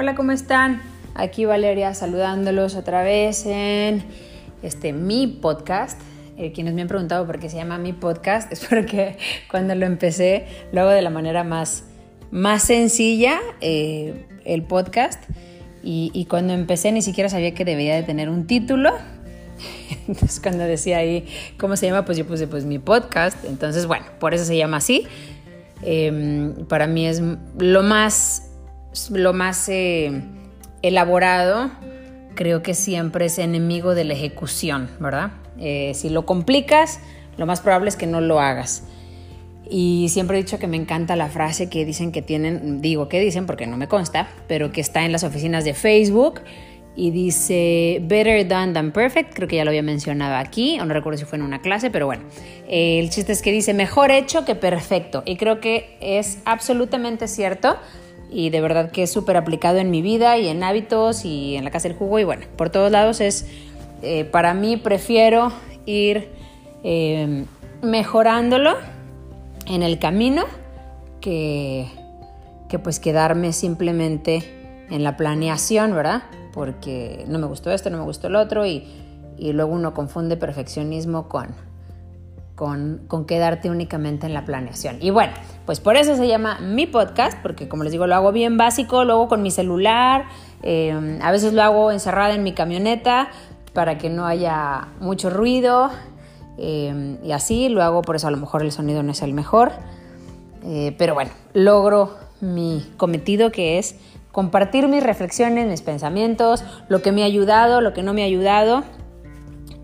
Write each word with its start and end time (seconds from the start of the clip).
Hola, 0.00 0.14
¿cómo 0.14 0.30
están? 0.30 0.80
Aquí 1.16 1.44
Valeria 1.44 1.92
saludándolos 1.92 2.76
otra 2.76 3.02
vez 3.02 3.44
en 3.46 4.04
este 4.62 4.92
mi 4.92 5.26
podcast. 5.26 6.00
Eh, 6.36 6.52
quienes 6.52 6.74
me 6.74 6.82
han 6.82 6.86
preguntado 6.86 7.26
por 7.26 7.40
qué 7.40 7.50
se 7.50 7.56
llama 7.56 7.78
mi 7.78 7.92
podcast 7.92 8.52
es 8.52 8.64
porque 8.64 9.16
cuando 9.50 9.74
lo 9.74 9.86
empecé 9.86 10.46
lo 10.70 10.82
hago 10.82 10.90
de 10.90 11.02
la 11.02 11.10
manera 11.10 11.42
más, 11.42 11.82
más 12.30 12.62
sencilla, 12.62 13.40
eh, 13.60 14.24
el 14.44 14.62
podcast. 14.62 15.20
Y, 15.82 16.26
cuando 16.30 16.52
empecé 16.52 16.92
ni 16.92 17.02
siquiera 17.02 17.28
sabía 17.28 17.52
que 17.52 17.64
debía 17.64 17.96
de 17.96 18.04
tener 18.04 18.28
un 18.28 18.46
título. 18.46 18.92
Entonces 20.06 20.38
cuando 20.38 20.62
decía 20.62 20.98
ahí 20.98 21.26
cómo 21.58 21.76
se 21.76 21.86
llama, 21.86 22.04
pues 22.04 22.16
yo 22.16 22.24
puse 22.24 22.46
pues 22.46 22.64
mi 22.64 22.78
podcast. 22.78 23.44
Entonces 23.44 23.86
bueno, 23.86 24.06
por 24.20 24.32
eso 24.32 24.44
se 24.44 24.56
llama 24.56 24.76
así. 24.76 25.08
Eh, 25.82 26.54
para 26.68 26.86
mí 26.86 27.04
es 27.04 27.20
lo 27.58 27.82
más 27.82 28.47
lo 29.10 29.32
más 29.32 29.68
eh, 29.68 30.22
elaborado, 30.82 31.70
creo 32.34 32.62
que 32.62 32.74
siempre 32.74 33.26
es 33.26 33.38
enemigo 33.38 33.94
de 33.94 34.04
la 34.04 34.14
ejecución, 34.14 34.88
¿verdad? 35.00 35.32
Eh, 35.58 35.92
si 35.94 36.08
lo 36.08 36.24
complicas, 36.24 37.00
lo 37.36 37.46
más 37.46 37.60
probable 37.60 37.88
es 37.88 37.96
que 37.96 38.06
no 38.06 38.20
lo 38.20 38.40
hagas. 38.40 38.84
Y 39.70 40.08
siempre 40.08 40.38
he 40.38 40.42
dicho 40.42 40.58
que 40.58 40.66
me 40.66 40.76
encanta 40.76 41.14
la 41.16 41.28
frase 41.28 41.68
que 41.68 41.84
dicen 41.84 42.10
que 42.10 42.22
tienen, 42.22 42.80
digo 42.80 43.08
que 43.08 43.20
dicen 43.20 43.44
porque 43.44 43.66
no 43.66 43.76
me 43.76 43.86
consta, 43.86 44.28
pero 44.46 44.72
que 44.72 44.80
está 44.80 45.04
en 45.04 45.12
las 45.12 45.24
oficinas 45.24 45.64
de 45.64 45.74
Facebook 45.74 46.40
y 46.96 47.10
dice 47.10 48.00
Better 48.02 48.46
done 48.48 48.72
than 48.72 48.92
perfect, 48.92 49.34
creo 49.34 49.46
que 49.46 49.56
ya 49.56 49.64
lo 49.64 49.70
había 49.70 49.82
mencionado 49.82 50.34
aquí, 50.36 50.80
o 50.80 50.84
no 50.84 50.94
recuerdo 50.94 51.18
si 51.18 51.24
fue 51.24 51.38
en 51.38 51.44
una 51.44 51.60
clase, 51.60 51.90
pero 51.90 52.06
bueno, 52.06 52.24
eh, 52.66 52.98
el 52.98 53.10
chiste 53.10 53.32
es 53.32 53.40
que 53.40 53.52
dice 53.52 53.72
mejor 53.72 54.10
hecho 54.10 54.44
que 54.44 54.54
perfecto 54.54 55.22
y 55.24 55.36
creo 55.36 55.60
que 55.60 55.96
es 56.00 56.38
absolutamente 56.44 57.28
cierto 57.28 57.76
y 58.30 58.50
de 58.50 58.60
verdad 58.60 58.90
que 58.90 59.04
es 59.04 59.12
súper 59.12 59.36
aplicado 59.36 59.78
en 59.78 59.90
mi 59.90 60.02
vida 60.02 60.36
y 60.38 60.48
en 60.48 60.62
hábitos 60.62 61.24
y 61.24 61.56
en 61.56 61.64
la 61.64 61.70
casa 61.70 61.88
del 61.88 61.96
jugo 61.96 62.18
y 62.18 62.24
bueno, 62.24 62.46
por 62.56 62.70
todos 62.70 62.90
lados 62.90 63.20
es, 63.20 63.46
eh, 64.02 64.24
para 64.24 64.54
mí 64.54 64.76
prefiero 64.76 65.52
ir 65.86 66.28
eh, 66.84 67.44
mejorándolo 67.82 68.74
en 69.66 69.82
el 69.82 69.98
camino 69.98 70.44
que, 71.20 71.86
que 72.68 72.78
pues 72.78 73.00
quedarme 73.00 73.52
simplemente 73.52 74.86
en 74.90 75.04
la 75.04 75.16
planeación, 75.16 75.94
¿verdad? 75.94 76.22
Porque 76.52 77.24
no 77.28 77.38
me 77.38 77.46
gustó 77.46 77.70
esto, 77.70 77.90
no 77.90 77.98
me 77.98 78.04
gustó 78.04 78.28
el 78.28 78.36
otro 78.36 78.66
y, 78.66 78.84
y 79.36 79.52
luego 79.52 79.72
uno 79.72 79.94
confunde 79.94 80.36
perfeccionismo 80.36 81.28
con, 81.28 81.48
con, 82.58 83.24
quedarte 83.28 83.70
únicamente 83.70 84.26
en 84.26 84.34
la 84.34 84.44
planeación. 84.44 84.96
Y 85.00 85.10
bueno, 85.10 85.32
pues 85.64 85.78
por 85.78 85.96
eso 85.96 86.16
se 86.16 86.26
llama 86.26 86.58
mi 86.60 86.88
podcast, 86.88 87.38
porque 87.40 87.68
como 87.68 87.84
les 87.84 87.92
digo, 87.92 88.08
lo 88.08 88.16
hago 88.16 88.32
bien 88.32 88.56
básico, 88.56 89.04
luego 89.04 89.28
con 89.28 89.42
mi 89.42 89.52
celular, 89.52 90.24
eh, 90.64 91.18
a 91.22 91.30
veces 91.30 91.52
lo 91.52 91.62
hago 91.62 91.92
encerrada 91.92 92.34
en 92.34 92.42
mi 92.42 92.52
camioneta 92.52 93.30
para 93.74 93.96
que 93.96 94.10
no 94.10 94.26
haya 94.26 94.88
mucho 94.98 95.30
ruido 95.30 95.90
eh, 96.58 97.18
y 97.22 97.30
así, 97.30 97.68
lo 97.68 97.80
hago, 97.84 98.02
por 98.02 98.16
eso 98.16 98.26
a 98.26 98.32
lo 98.32 98.38
mejor 98.38 98.62
el 98.62 98.72
sonido 98.72 99.04
no 99.04 99.12
es 99.12 99.22
el 99.22 99.34
mejor, 99.34 99.70
eh, 100.64 100.96
pero 100.98 101.14
bueno, 101.14 101.30
logro 101.52 102.16
mi 102.40 102.84
cometido 102.96 103.52
que 103.52 103.78
es 103.78 103.94
compartir 104.32 104.88
mis 104.88 105.04
reflexiones, 105.04 105.68
mis 105.68 105.82
pensamientos, 105.82 106.64
lo 106.88 107.02
que 107.02 107.12
me 107.12 107.22
ha 107.22 107.26
ayudado, 107.26 107.80
lo 107.80 107.92
que 107.92 108.02
no 108.02 108.14
me 108.14 108.22
ha 108.22 108.26
ayudado 108.26 108.82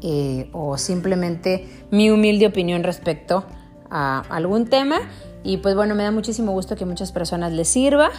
eh, 0.07 0.51
o 0.53 0.77
simplemente 0.77 1.67
mi 1.91 2.11
humilde 2.11 2.47
opinión 2.47 2.83
respecto 2.83 3.47
a 3.89 4.21
algún 4.29 4.67
tema. 4.67 4.97
Y 5.43 5.57
pues 5.57 5.75
bueno, 5.75 5.95
me 5.95 6.03
da 6.03 6.11
muchísimo 6.11 6.53
gusto 6.53 6.77
que 6.77 6.85
muchas 6.85 7.11
personas 7.11 7.55
les 7.55 7.69
sirva. 7.69 8.11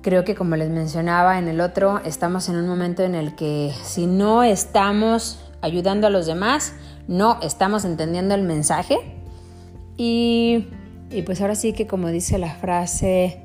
Creo 0.00 0.24
que 0.24 0.34
como 0.34 0.56
les 0.56 0.70
mencionaba 0.70 1.38
en 1.38 1.48
el 1.48 1.60
otro, 1.60 2.00
estamos 2.06 2.48
en 2.48 2.56
un 2.56 2.66
momento 2.66 3.02
en 3.02 3.14
el 3.14 3.34
que 3.34 3.74
si 3.82 4.06
no 4.06 4.42
estamos 4.42 5.38
ayudando 5.60 6.06
a 6.06 6.10
los 6.10 6.24
demás, 6.24 6.72
no 7.06 7.38
estamos 7.42 7.84
entendiendo 7.84 8.34
el 8.34 8.42
mensaje. 8.42 8.96
Y, 9.98 10.64
y 11.10 11.20
pues 11.26 11.42
ahora 11.42 11.56
sí 11.56 11.74
que 11.74 11.86
como 11.86 12.08
dice 12.08 12.38
la 12.38 12.54
frase, 12.54 13.42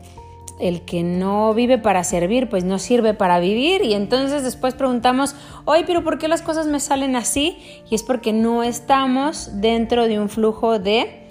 el 0.60 0.82
que 0.82 1.04
no 1.04 1.54
vive 1.54 1.78
para 1.78 2.04
servir, 2.04 2.50
pues 2.50 2.64
no 2.64 2.80
sirve 2.80 3.14
para 3.14 3.40
vivir. 3.40 3.84
Y 3.84 3.94
entonces 3.94 4.44
después 4.44 4.74
preguntamos, 4.74 5.36
oye, 5.66 5.84
pero 5.86 6.04
¿por 6.04 6.18
qué 6.18 6.28
las 6.28 6.42
cosas 6.42 6.68
me 6.68 6.80
salen 6.80 7.16
así? 7.16 7.58
Y 7.90 7.96
es 7.96 8.04
porque 8.04 8.34
no 8.34 8.64
estamos 8.64 9.60
dentro 9.62 10.08
de 10.08 10.20
un 10.20 10.30
flujo 10.30 10.80
de 10.80 11.24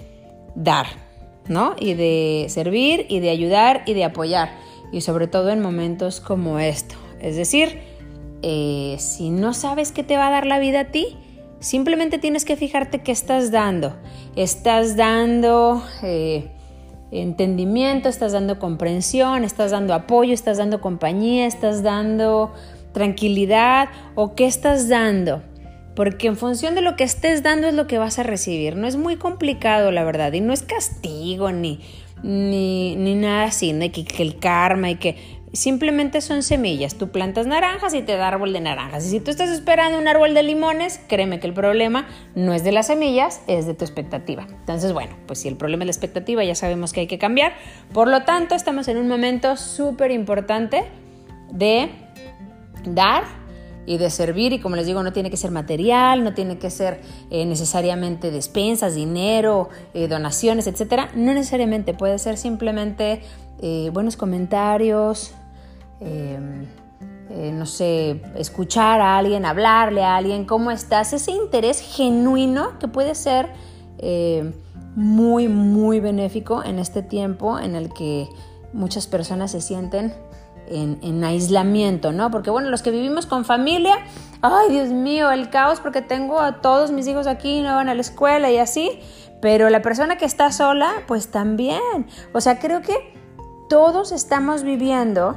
dar, 0.55 0.85
¿no? 1.47 1.75
Y 1.79 1.95
de 1.95 2.45
servir 2.49 3.05
y 3.09 3.19
de 3.19 3.29
ayudar 3.29 3.83
y 3.85 3.93
de 3.93 4.03
apoyar. 4.03 4.51
Y 4.91 5.01
sobre 5.01 5.27
todo 5.27 5.49
en 5.49 5.61
momentos 5.61 6.21
como 6.21 6.59
esto. 6.59 6.95
Es 7.19 7.35
decir, 7.35 7.79
eh, 8.43 8.97
si 8.99 9.31
no 9.31 9.53
sabes 9.53 9.91
qué 9.91 10.03
te 10.03 10.17
va 10.17 10.27
a 10.27 10.31
dar 10.31 10.45
la 10.45 10.59
vida 10.59 10.81
a 10.81 10.85
ti, 10.91 11.17
simplemente 11.59 12.19
tienes 12.19 12.45
que 12.45 12.55
fijarte 12.55 13.01
qué 13.01 13.11
estás 13.11 13.51
dando. 13.51 13.95
Estás 14.35 14.95
dando... 14.95 15.83
Eh, 16.03 16.51
entendimiento, 17.21 18.09
estás 18.09 18.31
dando 18.31 18.59
comprensión, 18.59 19.43
estás 19.43 19.71
dando 19.71 19.93
apoyo, 19.93 20.33
estás 20.33 20.57
dando 20.57 20.81
compañía, 20.81 21.45
estás 21.45 21.83
dando 21.83 22.53
tranquilidad 22.93 23.89
o 24.15 24.35
qué 24.35 24.45
estás 24.45 24.87
dando. 24.89 25.43
Porque 25.95 26.27
en 26.27 26.35
función 26.35 26.75
de 26.75 26.81
lo 26.81 26.95
que 26.95 27.05
estés 27.05 27.41
dando 27.41 27.67
es 27.67 27.73
lo 27.73 27.87
que 27.87 27.97
vas 27.97 28.19
a 28.19 28.23
recibir. 28.23 28.75
No 28.75 28.87
es 28.87 28.97
muy 28.97 29.15
complicado, 29.15 29.91
la 29.91 30.03
verdad. 30.03 30.33
Y 30.33 30.41
no 30.41 30.51
es 30.51 30.61
castigo 30.61 31.51
ni, 31.51 31.79
ni, 32.21 32.95
ni 32.95 33.15
nada 33.15 33.45
así, 33.45 33.71
¿no? 33.71 33.89
que, 33.91 34.03
que 34.03 34.23
el 34.23 34.37
karma 34.39 34.89
y 34.89 34.95
que 34.95 35.15
simplemente 35.55 36.21
son 36.21 36.43
semillas. 36.43 36.95
Tú 36.95 37.09
plantas 37.09 37.47
naranjas 37.47 37.93
y 37.93 38.01
te 38.01 38.17
da 38.17 38.27
árbol 38.27 38.53
de 38.53 38.61
naranjas. 38.61 39.05
Y 39.05 39.09
si 39.09 39.19
tú 39.19 39.31
estás 39.31 39.49
esperando 39.49 39.97
un 39.97 40.07
árbol 40.07 40.33
de 40.33 40.43
limones, 40.43 40.99
créeme 41.07 41.39
que 41.39 41.47
el 41.47 41.53
problema 41.53 42.07
no 42.35 42.53
es 42.53 42.63
de 42.63 42.71
las 42.71 42.87
semillas, 42.87 43.41
es 43.47 43.65
de 43.65 43.73
tu 43.73 43.85
expectativa. 43.85 44.47
Entonces, 44.49 44.93
bueno, 44.93 45.15
pues 45.27 45.39
si 45.39 45.47
el 45.47 45.55
problema 45.55 45.83
es 45.83 45.87
la 45.87 45.91
expectativa, 45.91 46.43
ya 46.43 46.55
sabemos 46.55 46.93
que 46.93 47.01
hay 47.01 47.07
que 47.07 47.19
cambiar. 47.19 47.53
Por 47.93 48.07
lo 48.07 48.23
tanto, 48.23 48.55
estamos 48.55 48.87
en 48.87 48.97
un 48.97 49.07
momento 49.07 49.57
súper 49.57 50.11
importante 50.11 50.85
de 51.51 51.89
dar 52.85 53.23
y 53.85 53.97
de 53.97 54.09
servir 54.09 54.53
y 54.53 54.59
como 54.59 54.75
les 54.75 54.85
digo 54.85 55.03
no 55.03 55.13
tiene 55.13 55.29
que 55.29 55.37
ser 55.37 55.51
material, 55.51 56.23
no 56.23 56.33
tiene 56.33 56.57
que 56.57 56.69
ser 56.69 57.01
eh, 57.29 57.45
necesariamente 57.45 58.31
despensas, 58.31 58.95
dinero, 58.95 59.69
eh, 59.93 60.07
donaciones, 60.07 60.67
etcétera. 60.67 61.09
No 61.15 61.33
necesariamente 61.33 61.93
puede 61.93 62.17
ser 62.19 62.37
simplemente 62.37 63.21
eh, 63.61 63.89
buenos 63.93 64.17
comentarios, 64.17 65.33
Em, 65.99 66.65
eh, 67.29 67.51
no 67.51 67.65
sé, 67.65 68.21
escuchar 68.35 69.01
a 69.01 69.17
alguien, 69.17 69.45
hablarle 69.45 70.03
a 70.03 70.15
alguien, 70.15 70.45
¿cómo 70.45 70.71
estás? 70.71 71.11
Ese 71.13 71.31
interés 71.31 71.81
genuino 71.81 72.77
que 72.79 72.87
puede 72.87 73.15
ser 73.15 73.49
eh, 73.97 74.53
muy, 74.95 75.47
muy 75.47 75.99
benéfico 75.99 76.63
en 76.63 76.79
este 76.79 77.01
tiempo 77.01 77.59
en 77.59 77.75
el 77.75 77.91
que 77.91 78.29
muchas 78.73 79.07
personas 79.07 79.51
se 79.51 79.61
sienten 79.61 80.13
en, 80.67 81.23
aislamiento, 81.23 82.11
¿no? 82.11 82.31
Porque 82.31 82.49
bueno, 82.49 82.69
los 82.69 82.81
que 82.81 82.91
vivimos 82.91 83.25
con 83.25 83.45
familia, 83.45 83.95
ay 84.41 84.71
Dios 84.71 84.89
mío, 84.89 85.31
el 85.31 85.49
caos 85.49 85.79
porque 85.79 86.01
tengo 86.01 86.39
a 86.39 86.61
todos 86.61 86.91
mis 86.91 87.07
hijos 87.07 87.27
aquí, 87.27 87.61
no 87.61 87.75
van 87.75 87.89
a 87.89 87.95
la 87.95 88.01
escuela 88.01 88.51
y 88.51 88.57
así, 88.57 88.99
pero 89.41 89.69
la 89.69 89.81
persona 89.81 90.17
que 90.17 90.25
está 90.25 90.51
sola, 90.51 90.91
pues 91.07 91.29
también. 91.29 92.07
O 92.33 92.41
sea, 92.41 92.59
creo 92.59 92.81
que 92.81 92.95
todos 93.69 94.11
estamos 94.11 94.63
viviendo 94.63 95.35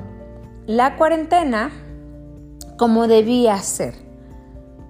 la 0.68 0.96
cuarentena 0.96 1.70
como 2.76 3.08
debía 3.08 3.56
ser. 3.56 3.94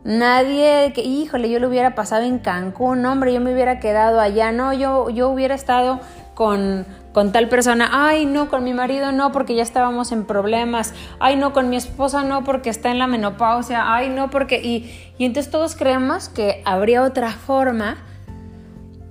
Nadie 0.03 0.93
que, 0.93 1.03
híjole, 1.03 1.49
yo 1.51 1.61
lo 1.61 1.69
hubiera 1.69 1.95
pasado 1.95 2.25
en 2.25 2.41
Cancún, 2.41 3.07
hombre, 3.07 3.33
yo 3.33 3.41
me 3.41 3.53
hubiera 3.53 3.79
quedado 3.79 4.21
allá, 4.21 4.51
no, 4.51 4.73
yo, 4.73 5.09
yo 5.11 5.29
hubiera 5.29 5.55
estado 5.55 6.01
con, 6.35 6.85
con 7.13 7.31
tal 7.31 7.49
persona, 7.49 7.91
ay, 7.93 8.27
no, 8.27 8.49
con 8.49 8.65
mi 8.65 8.75
marido 8.75 9.13
no, 9.13 9.31
porque 9.31 9.55
ya 9.55 9.63
estábamos 9.63 10.11
en 10.11 10.25
problemas, 10.25 10.95
ay, 11.21 11.37
no, 11.37 11.53
con 11.53 11.71
mi 11.71 11.77
esposa 11.77 12.25
no, 12.25 12.43
porque 12.43 12.71
está 12.71 12.91
en 12.91 12.99
la 12.99 13.07
menopausia, 13.07 13.95
ay, 13.95 14.09
no, 14.09 14.31
porque, 14.31 14.61
y, 14.61 14.93
y 15.17 15.27
entonces 15.27 15.53
todos 15.53 15.77
creemos 15.77 16.29
que 16.29 16.61
habría 16.65 17.05
otra 17.05 17.31
forma 17.31 17.99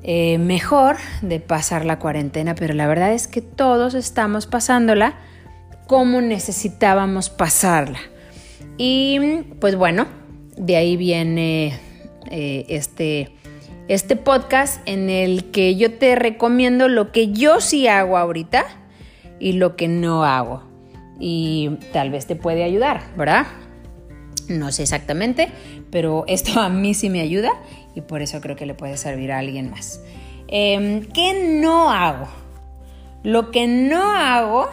eh, 0.03 0.37
mejor 0.37 0.97
de 1.21 1.39
pasar 1.39 1.85
la 1.85 1.97
cuarentena, 1.97 2.55
pero 2.55 2.73
la 2.73 2.87
verdad 2.87 3.13
es 3.13 3.29
que 3.29 3.41
todos 3.41 3.93
estamos 3.93 4.47
pasándola 4.47 5.15
cómo 5.87 6.21
necesitábamos 6.21 7.29
pasarla. 7.29 7.99
Y 8.77 9.43
pues 9.59 9.75
bueno, 9.75 10.05
de 10.57 10.75
ahí 10.75 10.97
viene 10.97 11.79
eh, 12.29 12.65
este, 12.69 13.31
este 13.87 14.15
podcast 14.15 14.81
en 14.85 15.09
el 15.09 15.45
que 15.51 15.75
yo 15.75 15.93
te 15.97 16.15
recomiendo 16.15 16.87
lo 16.87 17.11
que 17.11 17.31
yo 17.31 17.61
sí 17.61 17.87
hago 17.87 18.17
ahorita 18.17 18.65
y 19.39 19.53
lo 19.53 19.75
que 19.75 19.87
no 19.87 20.25
hago. 20.25 20.63
Y 21.19 21.71
tal 21.93 22.11
vez 22.11 22.27
te 22.27 22.35
puede 22.35 22.63
ayudar, 22.63 23.01
¿verdad? 23.17 23.47
No 24.49 24.71
sé 24.71 24.83
exactamente, 24.83 25.49
pero 25.89 26.25
esto 26.27 26.59
a 26.59 26.69
mí 26.69 26.93
sí 26.93 27.09
me 27.09 27.21
ayuda 27.21 27.51
y 27.95 28.01
por 28.01 28.21
eso 28.21 28.41
creo 28.41 28.55
que 28.55 28.65
le 28.65 28.75
puede 28.75 28.97
servir 28.97 29.31
a 29.31 29.39
alguien 29.39 29.71
más. 29.71 30.01
Em, 30.47 31.05
¿Qué 31.05 31.59
no 31.61 31.91
hago? 31.91 32.27
Lo 33.23 33.51
que 33.51 33.67
no 33.67 34.11
hago 34.11 34.69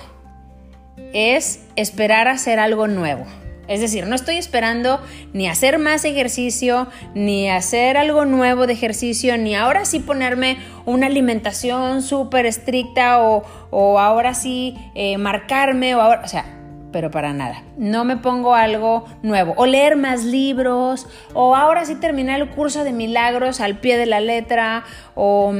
es 1.15 1.61
esperar 1.77 2.29
hacer 2.29 2.59
algo 2.59 2.87
nuevo. 2.87 3.25
Es 3.67 3.81
decir, 3.81 4.07
no 4.07 4.15
estoy 4.15 4.37
esperando 4.37 5.01
ni 5.33 5.49
hacer 5.49 5.79
más 5.79 6.05
ejercicio, 6.05 6.89
ni 7.15 7.49
hacer 7.49 7.97
algo 7.97 8.27
nuevo 8.27 8.67
de 8.67 8.75
ejercicio, 8.75 9.39
ni 9.39 9.55
ahora 9.55 9.87
sí 9.87 10.01
ponerme 10.01 10.59
una 10.85 11.07
alimentación 11.07 12.03
súper 12.03 12.45
estricta 12.45 13.21
o, 13.21 13.99
ahora 13.99 14.35
sí 14.35 14.77
eh, 14.95 15.17
marcarme, 15.17 15.95
o, 15.95 16.03
ahora, 16.03 16.21
o 16.23 16.29
sea, 16.29 16.45
pero 16.93 17.11
para 17.11 17.33
nada. 17.33 17.63
No 17.79 18.05
me 18.05 18.19
pongo 18.19 18.55
algo 18.55 19.07
nuevo. 19.23 19.55
O 19.57 19.65
leer 19.65 19.97
más 19.97 20.25
libros, 20.25 21.09
o 21.33 21.57
ahora 21.57 21.87
sí 21.87 21.95
terminar 21.95 22.41
el 22.41 22.51
curso 22.51 22.85
de 22.85 22.93
milagros 22.93 23.61
al 23.61 23.79
pie 23.79 23.97
de 23.97 24.07
la 24.07 24.21
letra, 24.21 24.85
o, 25.15 25.55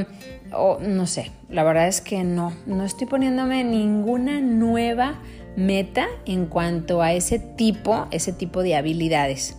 o 0.53 0.77
no 0.79 1.07
sé, 1.07 1.31
la 1.49 1.63
verdad 1.63 1.87
es 1.87 2.01
que 2.01 2.23
no, 2.23 2.53
no 2.67 2.85
estoy 2.85 3.07
poniéndome 3.07 3.63
ninguna 3.63 4.41
nueva 4.41 5.15
meta 5.55 6.07
en 6.25 6.45
cuanto 6.47 7.01
a 7.01 7.13
ese 7.13 7.39
tipo, 7.39 8.07
ese 8.11 8.33
tipo 8.33 8.63
de 8.63 8.75
habilidades, 8.75 9.57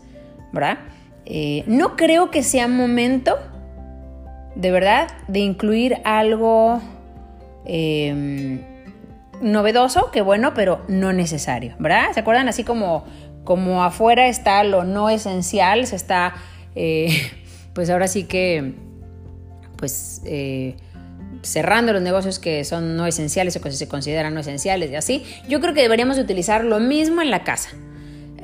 ¿verdad? 0.52 0.78
Eh, 1.24 1.64
no 1.66 1.96
creo 1.96 2.30
que 2.30 2.42
sea 2.42 2.68
momento, 2.68 3.36
de 4.54 4.70
verdad, 4.70 5.08
de 5.28 5.40
incluir 5.40 5.98
algo 6.04 6.80
em, 7.64 8.60
novedoso, 9.40 10.10
que 10.10 10.22
bueno, 10.22 10.54
pero 10.54 10.82
no 10.88 11.12
necesario, 11.12 11.74
¿verdad? 11.78 12.12
¿Se 12.14 12.20
acuerdan? 12.20 12.48
Así 12.48 12.62
como, 12.62 13.04
como 13.44 13.82
afuera 13.82 14.28
está 14.28 14.62
lo 14.64 14.84
no 14.84 15.10
esencial, 15.10 15.86
se 15.86 15.96
está, 15.96 16.34
eh, 16.74 17.30
pues 17.72 17.90
ahora 17.90 18.08
sí 18.08 18.24
que, 18.24 18.74
pues... 19.76 20.22
Eh, 20.24 20.76
cerrando 21.46 21.92
los 21.92 22.02
negocios 22.02 22.38
que 22.38 22.64
son 22.64 22.96
no 22.96 23.06
esenciales 23.06 23.56
o 23.56 23.60
que 23.60 23.70
se 23.70 23.88
consideran 23.88 24.34
no 24.34 24.40
esenciales 24.40 24.90
y 24.90 24.96
así, 24.96 25.24
yo 25.48 25.60
creo 25.60 25.74
que 25.74 25.82
deberíamos 25.82 26.18
utilizar 26.18 26.64
lo 26.64 26.80
mismo 26.80 27.22
en 27.22 27.30
la 27.30 27.44
casa. 27.44 27.70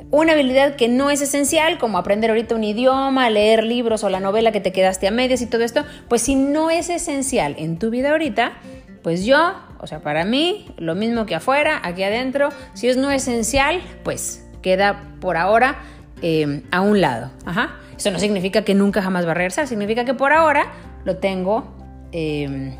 Una 0.09 0.33
habilidad 0.33 0.75
que 0.75 0.87
no 0.87 1.09
es 1.09 1.21
esencial, 1.21 1.79
como 1.79 1.97
aprender 1.97 2.29
ahorita 2.29 2.53
un 2.53 2.63
idioma, 2.63 3.29
leer 3.31 3.63
libros 3.63 4.03
o 4.03 4.09
la 4.09 4.19
novela 4.19 4.51
que 4.51 4.61
te 4.61 4.71
quedaste 4.71 5.07
a 5.07 5.11
medias 5.11 5.41
y 5.41 5.47
todo 5.47 5.63
esto, 5.63 5.83
pues 6.07 6.21
si 6.21 6.35
no 6.35 6.69
es 6.69 6.89
esencial 6.89 7.55
en 7.57 7.79
tu 7.79 7.89
vida 7.89 8.11
ahorita, 8.11 8.53
pues 9.01 9.25
yo, 9.25 9.53
o 9.79 9.87
sea, 9.87 10.01
para 10.01 10.23
mí, 10.23 10.67
lo 10.77 10.93
mismo 10.93 11.25
que 11.25 11.33
afuera, 11.33 11.81
aquí 11.83 12.03
adentro, 12.03 12.49
si 12.75 12.89
es 12.89 12.95
no 12.95 13.09
esencial, 13.09 13.81
pues 14.03 14.45
queda 14.61 15.15
por 15.19 15.35
ahora 15.35 15.79
eh, 16.21 16.61
a 16.71 16.81
un 16.81 17.01
lado. 17.01 17.31
Ajá. 17.45 17.79
Eso 17.97 18.11
no 18.11 18.19
significa 18.19 18.63
que 18.63 18.75
nunca 18.75 19.01
jamás 19.01 19.25
va 19.25 19.31
a 19.31 19.33
regresar, 19.35 19.67
significa 19.67 20.05
que 20.05 20.13
por 20.13 20.31
ahora 20.31 20.71
lo 21.05 21.17
tengo 21.17 21.75
eh, 22.11 22.77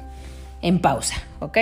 en 0.64 0.80
pausa, 0.80 1.22
¿ok? 1.40 1.58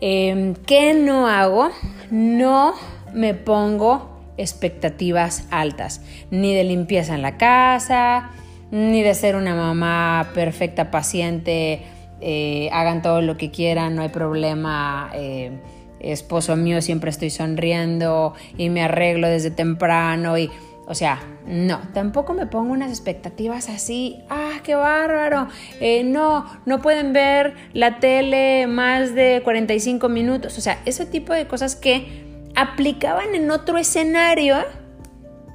Em, 0.00 0.54
¿Qué 0.66 0.94
no 0.94 1.28
hago? 1.28 1.70
No 2.10 2.74
me 3.14 3.34
pongo 3.34 4.10
expectativas 4.36 5.46
altas, 5.50 6.00
ni 6.32 6.52
de 6.54 6.64
limpieza 6.64 7.14
en 7.14 7.22
la 7.22 7.36
casa, 7.36 8.30
ni 8.72 9.02
de 9.02 9.14
ser 9.14 9.36
una 9.36 9.54
mamá 9.54 10.30
perfecta, 10.34 10.90
paciente, 10.90 11.82
eh, 12.20 12.68
hagan 12.72 13.02
todo 13.02 13.20
lo 13.20 13.36
que 13.36 13.52
quieran, 13.52 13.94
no 13.94 14.02
hay 14.02 14.08
problema. 14.08 15.10
Eh, 15.14 15.52
esposo 16.00 16.56
mío, 16.56 16.82
siempre 16.82 17.10
estoy 17.10 17.30
sonriendo 17.30 18.34
y 18.58 18.70
me 18.70 18.82
arreglo 18.82 19.28
desde 19.28 19.52
temprano 19.52 20.36
y 20.36 20.50
o 20.86 20.94
sea, 20.94 21.20
no, 21.46 21.80
tampoco 21.94 22.34
me 22.34 22.46
pongo 22.46 22.72
unas 22.72 22.90
expectativas 22.90 23.68
así, 23.68 24.18
ah, 24.28 24.60
qué 24.64 24.74
bárbaro, 24.74 25.48
eh, 25.80 26.02
no, 26.04 26.44
no 26.66 26.82
pueden 26.82 27.12
ver 27.12 27.54
la 27.72 28.00
tele 28.00 28.66
más 28.66 29.14
de 29.14 29.40
45 29.44 30.08
minutos, 30.08 30.58
o 30.58 30.60
sea, 30.60 30.80
ese 30.84 31.06
tipo 31.06 31.32
de 31.32 31.46
cosas 31.46 31.76
que 31.76 32.24
aplicaban 32.56 33.34
en 33.34 33.50
otro 33.50 33.78
escenario, 33.78 34.56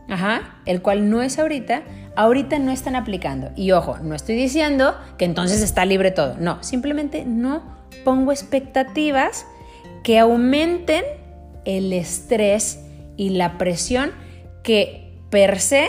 ajá, 0.07 0.61
el 0.65 0.81
cual 0.81 1.09
no 1.09 1.21
es 1.21 1.37
ahorita, 1.39 1.83
ahorita 2.15 2.57
no 2.59 2.71
están 2.71 2.95
aplicando. 2.95 3.51
Y 3.55 3.71
ojo, 3.71 3.99
no 3.99 4.15
estoy 4.15 4.35
diciendo 4.35 4.97
que 5.17 5.25
entonces 5.25 5.61
está 5.61 5.85
libre 5.85 6.11
todo, 6.11 6.35
no, 6.39 6.63
simplemente 6.63 7.25
no 7.25 7.77
pongo 8.03 8.31
expectativas 8.31 9.45
que 10.03 10.19
aumenten 10.19 11.03
el 11.65 11.91
estrés 11.91 12.79
y 13.17 13.31
la 13.31 13.57
presión 13.57 14.11
que 14.63 15.06
per 15.29 15.59
se 15.59 15.87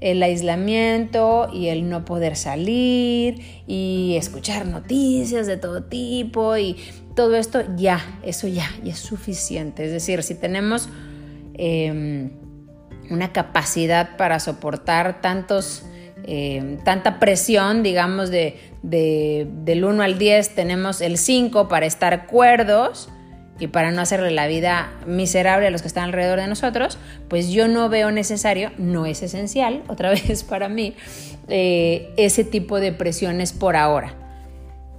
el 0.00 0.22
aislamiento 0.22 1.48
y 1.52 1.68
el 1.68 1.88
no 1.88 2.04
poder 2.04 2.36
salir 2.36 3.40
y 3.66 4.16
escuchar 4.18 4.66
noticias 4.66 5.46
de 5.46 5.56
todo 5.56 5.84
tipo 5.84 6.56
y 6.58 6.76
todo 7.16 7.36
esto 7.36 7.62
ya, 7.76 8.18
eso 8.22 8.46
ya, 8.46 8.68
ya 8.82 8.92
es 8.92 8.98
suficiente. 8.98 9.84
Es 9.84 9.92
decir, 9.92 10.22
si 10.22 10.34
tenemos 10.34 10.88
em, 11.54 12.32
una 13.08 13.32
capacidad 13.32 14.16
para 14.16 14.40
soportar 14.40 15.20
tantos, 15.20 15.84
em, 16.26 16.78
tanta 16.84 17.18
presión, 17.18 17.82
digamos, 17.82 18.30
de, 18.30 18.58
del 18.82 19.84
1 19.84 20.02
al 20.02 20.18
10 20.18 20.54
tenemos 20.54 21.00
el 21.00 21.16
5 21.16 21.68
para 21.68 21.86
estar 21.86 22.26
cuerdos, 22.26 23.08
y 23.58 23.68
para 23.68 23.90
no 23.92 24.00
hacerle 24.00 24.30
la 24.30 24.46
vida 24.46 24.92
miserable 25.06 25.66
a 25.66 25.70
los 25.70 25.82
que 25.82 25.88
están 25.88 26.04
alrededor 26.04 26.40
de 26.40 26.48
nosotros, 26.48 26.98
pues 27.28 27.50
yo 27.50 27.68
no 27.68 27.88
veo 27.88 28.10
necesario, 28.10 28.72
no 28.78 29.06
es 29.06 29.22
esencial, 29.22 29.82
otra 29.88 30.10
vez 30.10 30.42
para 30.42 30.68
mí, 30.68 30.94
eh, 31.48 32.12
ese 32.16 32.44
tipo 32.44 32.80
de 32.80 32.92
presiones 32.92 33.52
por 33.52 33.76
ahora. 33.76 34.14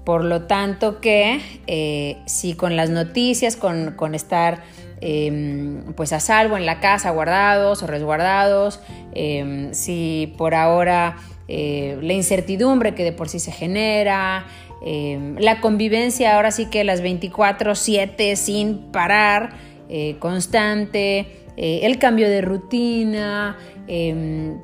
Por 0.05 0.23
lo 0.23 0.43
tanto 0.43 1.01
que 1.01 1.41
eh, 1.65 2.17
si 2.27 2.53
con 2.53 2.75
las 2.75 2.91
noticias, 2.91 3.55
con, 3.55 4.13
estar 4.13 4.61
em, 5.01 5.93
pues 5.93 6.13
a 6.13 6.19
salvo 6.19 6.57
en 6.57 6.65
la 6.65 6.79
casa, 6.79 7.11
guardados 7.11 7.83
o 7.83 7.87
resguardados, 7.87 8.79
em, 9.13 9.73
si 9.73 10.33
por 10.37 10.55
ahora 10.55 11.17
eh, 11.47 11.99
la 12.01 12.13
incertidumbre 12.13 12.95
que 12.95 13.03
de 13.03 13.11
por 13.11 13.29
sí 13.29 13.39
se 13.39 13.51
genera, 13.51 14.47
Em, 14.87 15.35
la 15.39 15.61
convivencia 15.61 16.35
ahora 16.35 16.51
sí 16.51 16.67
que 16.67 16.83
las 16.83 17.01
24/7 17.01 18.35
sin 18.35 18.91
parar, 18.91 19.53
eh, 19.89 20.17
constante, 20.19 21.27
eh, 21.57 21.79
el 21.83 21.97
cambio 21.97 22.29
de 22.29 22.41
rutina, 22.41 23.57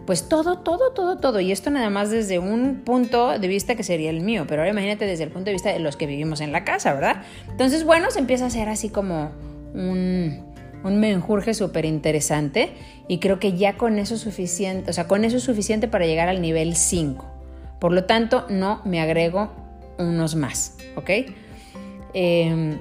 pues 0.06 0.30
todo, 0.30 0.60
todo, 0.60 0.92
todo, 0.94 1.18
todo. 1.18 1.40
Y 1.40 1.52
esto 1.52 1.70
nada 1.70 1.90
más 1.90 2.10
desde 2.10 2.40
un 2.40 2.82
punto 2.84 3.38
de 3.38 3.48
vista 3.48 3.76
que 3.76 3.84
sería 3.84 4.10
el 4.10 4.22
mío, 4.22 4.46
pero 4.48 4.62
ahora 4.62 4.72
imagínate 4.72 5.06
desde 5.06 5.24
el 5.24 5.30
punto 5.30 5.46
de 5.46 5.54
vista 5.54 5.72
de 5.72 5.80
los 5.80 5.96
que 5.96 6.08
vivimos 6.08 6.42
en 6.42 6.52
la 6.52 6.64
casa, 6.64 6.94
¿verdad? 6.94 7.24
Entonces, 7.50 7.84
bueno, 7.84 8.10
se 8.10 8.20
empieza 8.20 8.46
a 8.46 8.48
hacer 8.48 8.68
así 8.68 8.90
como 8.90 9.32
un, 9.74 10.52
un 10.84 11.00
menjurje 11.00 11.54
súper 11.54 11.86
interesante 11.86 12.72
y 13.08 13.20
creo 13.20 13.40
que 13.40 13.58
ya 13.58 13.78
con 13.78 14.00
eso 14.00 14.16
es 14.16 14.22
suficiente, 14.22 14.90
o 14.90 14.94
sea, 14.94 15.08
con 15.08 15.26
eso 15.26 15.38
es 15.38 15.44
suficiente 15.44 15.88
para 15.88 16.06
llegar 16.06 16.30
al 16.30 16.42
nivel 16.42 16.76
5. 16.76 17.26
Por 17.80 17.92
lo 17.94 18.06
tanto, 18.06 18.46
no 18.50 18.82
me 18.86 19.02
agrego 19.02 19.52
unos 19.98 20.36
más, 20.36 20.78
¿ok? 20.96 21.10
Em, 22.14 22.78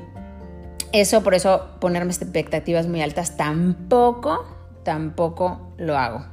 eso, 0.93 1.23
por 1.23 1.35
eso 1.35 1.69
ponerme 1.81 2.11
expectativas 2.11 2.87
muy 2.87 3.01
altas, 3.01 3.37
tampoco, 3.37 4.45
tampoco 4.83 5.73
lo 5.79 5.97
hago. 5.97 6.25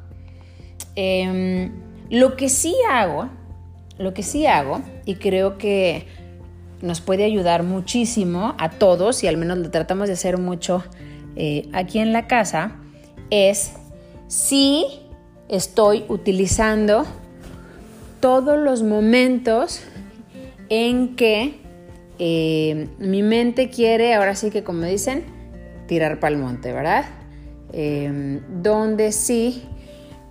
Em, 0.95 1.71
lo 2.09 2.35
que 2.35 2.49
sí 2.49 2.75
hago, 2.89 3.29
lo 3.97 4.13
que 4.13 4.23
sí 4.23 4.47
hago, 4.47 4.81
y 5.05 5.15
creo 5.15 5.57
que 5.57 6.07
nos 6.81 7.01
puede 7.01 7.23
ayudar 7.23 7.63
muchísimo 7.63 8.55
a 8.57 8.69
todos, 8.69 9.23
y 9.23 9.27
al 9.27 9.37
menos 9.37 9.57
lo 9.57 9.71
tratamos 9.71 10.07
de 10.07 10.13
hacer 10.13 10.37
mucho 10.37 10.83
eh, 11.35 11.69
aquí 11.73 11.99
en 11.99 12.13
la 12.13 12.27
casa, 12.27 12.75
es 13.29 13.73
si 14.27 14.85
estoy 15.49 16.03
utilizando 16.07 17.05
todos 18.19 18.57
los 18.57 18.83
momentos 18.83 19.81
en 20.69 21.15
que 21.15 21.59
eh, 22.19 22.89
mi 22.99 23.23
mente 23.23 23.69
quiere, 23.69 24.13
ahora 24.13 24.35
sí 24.35 24.49
que 24.49 24.63
como 24.63 24.83
dicen, 24.83 25.25
tirar 25.87 26.19
para 26.19 26.35
el 26.35 26.41
monte, 26.41 26.73
¿verdad? 26.73 27.05
Eh, 27.73 28.41
donde 28.61 29.11
sí 29.11 29.63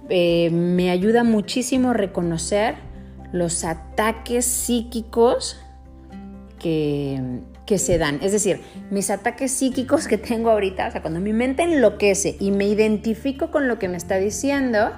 me 0.09 0.91
ayuda 0.91 1.25
muchísimo 1.25 1.93
reconocer 1.93 2.77
los 3.33 3.65
ataques 3.65 4.45
psíquicos 4.45 5.59
que, 6.59 7.79
se 7.79 7.99
dan. 7.99 8.21
Es 8.23 8.33
decir, 8.33 8.61
mis 8.91 9.11
ataques 9.11 9.53
psíquicos 9.53 10.07
que 10.07 10.19
tengo 10.19 10.51
ahorita, 10.51 10.89
o 10.89 10.91
sea, 10.91 11.03
cuando 11.03 11.21
mi 11.21 11.33
mente 11.33 11.63
enloquece 11.63 12.37
y 12.39 12.51
me 12.51 12.67
identifico 12.67 13.51
con 13.51 13.69
lo 13.69 13.79
que 13.79 13.89
me 13.89 13.97
está 13.97 14.17
diciendo, 14.17 14.93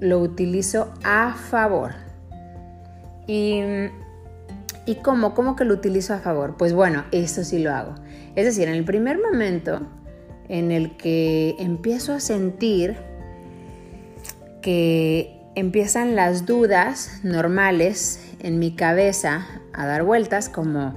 lo 0.00 0.18
utilizo 0.18 0.92
a 1.04 1.34
favor. 1.34 1.92
Y 3.26 3.62
¿Y 4.86 4.96
cómo? 4.96 5.34
¿Cómo 5.34 5.56
que 5.56 5.64
lo 5.64 5.74
utilizo 5.74 6.12
a 6.12 6.18
favor? 6.18 6.56
Pues 6.58 6.74
bueno, 6.74 7.04
esto 7.10 7.42
sí 7.42 7.58
lo 7.58 7.72
hago. 7.72 7.94
Es 8.34 8.44
decir, 8.44 8.68
en 8.68 8.74
el 8.74 8.84
primer 8.84 9.18
momento 9.18 9.80
en 10.48 10.70
el 10.70 10.96
que 10.96 11.56
empiezo 11.58 12.12
a 12.12 12.20
sentir 12.20 12.96
que 14.60 15.40
empiezan 15.54 16.16
las 16.16 16.44
dudas 16.44 17.20
normales 17.22 18.23
en 18.44 18.58
mi 18.58 18.76
cabeza 18.76 19.46
a 19.72 19.86
dar 19.86 20.04
vueltas 20.04 20.50
como, 20.50 20.94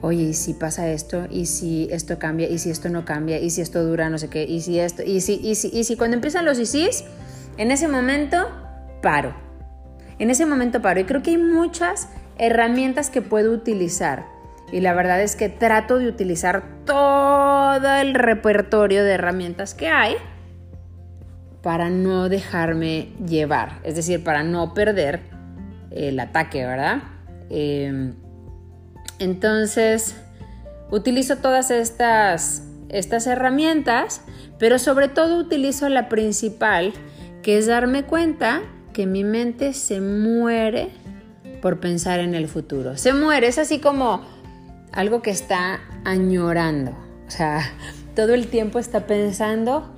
oye, 0.00 0.22
¿y 0.22 0.34
si 0.34 0.54
pasa 0.54 0.88
esto? 0.88 1.26
¿Y 1.28 1.46
si 1.46 1.88
esto 1.90 2.20
cambia? 2.20 2.48
¿Y 2.48 2.58
si 2.58 2.70
esto 2.70 2.88
no 2.88 3.04
cambia? 3.04 3.40
¿Y 3.40 3.50
si 3.50 3.60
esto 3.60 3.84
dura? 3.84 4.08
No 4.08 4.16
sé 4.16 4.30
qué. 4.30 4.44
¿Y 4.44 4.60
si 4.60 4.78
esto? 4.78 5.02
¿Y 5.02 5.20
si? 5.20 5.40
¿Y 5.42 5.56
si? 5.56 5.68
¿Y 5.72 5.84
si? 5.84 5.96
Cuando 5.96 6.14
empiezan 6.14 6.44
los 6.44 6.56
si, 6.56 6.88
en 7.58 7.72
ese 7.72 7.88
momento 7.88 8.48
paro. 9.02 9.34
En 10.20 10.30
ese 10.30 10.46
momento 10.46 10.80
paro. 10.80 11.00
Y 11.00 11.04
creo 11.04 11.20
que 11.20 11.30
hay 11.30 11.38
muchas 11.38 12.08
herramientas 12.38 13.10
que 13.10 13.22
puedo 13.22 13.52
utilizar. 13.52 14.26
Y 14.72 14.80
la 14.80 14.94
verdad 14.94 15.20
es 15.20 15.34
que 15.34 15.48
trato 15.48 15.98
de 15.98 16.06
utilizar 16.06 16.62
todo 16.84 17.92
el 17.96 18.14
repertorio 18.14 19.02
de 19.02 19.12
herramientas 19.12 19.74
que 19.74 19.88
hay 19.88 20.14
para 21.60 21.90
no 21.90 22.28
dejarme 22.28 23.08
llevar, 23.26 23.80
es 23.84 23.96
decir, 23.96 24.22
para 24.22 24.42
no 24.42 24.74
perder 24.74 25.33
el 25.94 26.18
ataque, 26.20 26.66
¿verdad? 26.66 27.02
Em, 27.50 28.14
entonces, 29.18 30.16
utilizo 30.90 31.36
todas 31.36 31.70
estas, 31.70 32.62
estas 32.88 33.26
herramientas, 33.26 34.22
pero 34.58 34.78
sobre 34.78 35.08
todo 35.08 35.38
utilizo 35.38 35.88
la 35.88 36.08
principal, 36.08 36.92
que 37.42 37.58
es 37.58 37.66
darme 37.66 38.04
cuenta 38.04 38.62
que 38.92 39.06
mi 39.06 39.24
mente 39.24 39.72
se 39.72 40.00
muere 40.00 40.90
por 41.62 41.80
pensar 41.80 42.20
en 42.20 42.34
el 42.34 42.48
futuro. 42.48 42.96
Se 42.96 43.12
muere, 43.12 43.46
es 43.46 43.58
así 43.58 43.80
como 43.80 44.22
algo 44.92 45.22
que 45.22 45.30
está 45.30 45.80
añorando. 46.04 46.92
O 47.26 47.30
sea, 47.30 47.60
todo 48.16 48.34
el 48.34 48.48
tiempo 48.48 48.78
está 48.78 49.06
pensando 49.06 49.93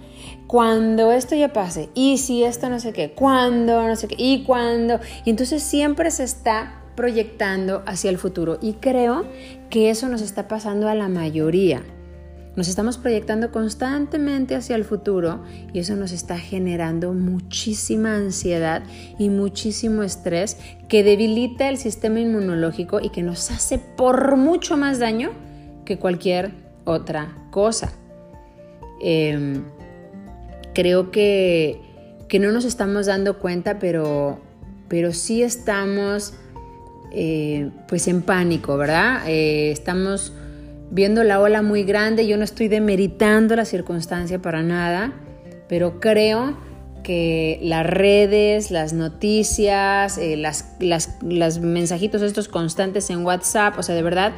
cuando 0.47 1.13
esto 1.13 1.35
ya 1.35 1.53
pase, 1.53 1.89
y 1.95 2.19
si 2.19 2.45
esto 2.45 2.69
no 2.69 2.79
sé 2.79 2.93
qué, 2.93 3.13
cuando 3.13 3.87
no 3.87 3.97
sé 3.97 4.09
qué, 4.09 4.17
y 4.19 4.45
cuando. 4.45 5.01
Y 5.25 5.31
entonces 5.31 5.63
siempre 5.63 6.11
se 6.11 6.25
está 6.25 6.83
proyectando 6.97 7.83
hacia 7.87 8.11
el 8.11 8.19
futuro. 8.19 8.59
Y 8.61 8.75
creo 8.75 9.27
que 9.71 9.91
eso 9.91 10.09
nos 10.09 10.23
está 10.23 10.49
pasando 10.49 10.89
a 10.89 10.95
la 10.95 11.09
mayoría. 11.09 11.83
Nos 12.57 12.69
estamos 12.69 12.97
proyectando 12.97 13.53
constantemente 13.53 14.55
hacia 14.55 14.77
el 14.77 14.85
futuro 14.85 15.45
y 15.75 15.79
eso 15.79 15.95
nos 15.95 16.11
está 16.13 16.39
generando 16.39 17.13
muchísima 17.13 18.17
ansiedad 18.17 18.83
y 19.19 19.29
muchísimo 19.29 20.03
estrés 20.03 20.57
que 20.89 21.05
debilita 21.05 21.69
el 21.69 21.77
sistema 21.77 22.19
inmunológico 22.19 22.99
y 22.99 23.11
que 23.11 23.23
nos 23.23 23.51
hace 23.51 23.79
por 23.79 24.39
mucho 24.39 24.79
más 24.79 24.99
daño 24.99 25.33
que 25.85 25.99
cualquier 25.99 26.53
otra 26.87 27.37
cosa. 27.51 27.93
Em, 29.03 29.63
creo 30.77 31.11
que, 31.11 31.81
no 32.39 32.53
nos 32.53 32.67
estamos 32.67 33.07
dando 33.07 33.39
cuenta, 33.39 33.79
pero, 33.79 34.39
pero 34.89 35.15
sí 35.15 35.43
estamos 35.43 36.35
eh, 37.13 37.71
pues 37.89 38.07
en 38.09 38.21
pánico, 38.21 38.77
¿verdad? 38.77 39.23
Eh, 39.27 39.71
estamos 39.71 40.35
viendo 40.91 41.25
la 41.25 41.41
ola 41.41 41.63
muy 41.63 41.85
grande, 41.85 42.27
yo 42.27 42.37
no 42.37 42.45
estoy 42.45 42.69
demeritando 42.69 43.57
la 43.57 43.65
circunstancia 43.65 44.43
para 44.43 44.63
nada, 44.63 45.15
pero 45.67 45.99
creo 45.99 46.59
que 47.03 47.59
las 47.63 47.87
redes, 47.87 48.71
las 48.71 48.93
noticias, 48.93 50.19
eh, 50.19 50.37
las, 50.37 50.77
las, 50.79 51.59
mensajitos 51.59 52.21
estos 52.21 52.49
constantes 52.49 53.09
en 53.09 53.25
WhatsApp, 53.25 53.79
o 53.79 53.83
sea, 53.83 53.95
de 53.95 54.03
verdad, 54.03 54.33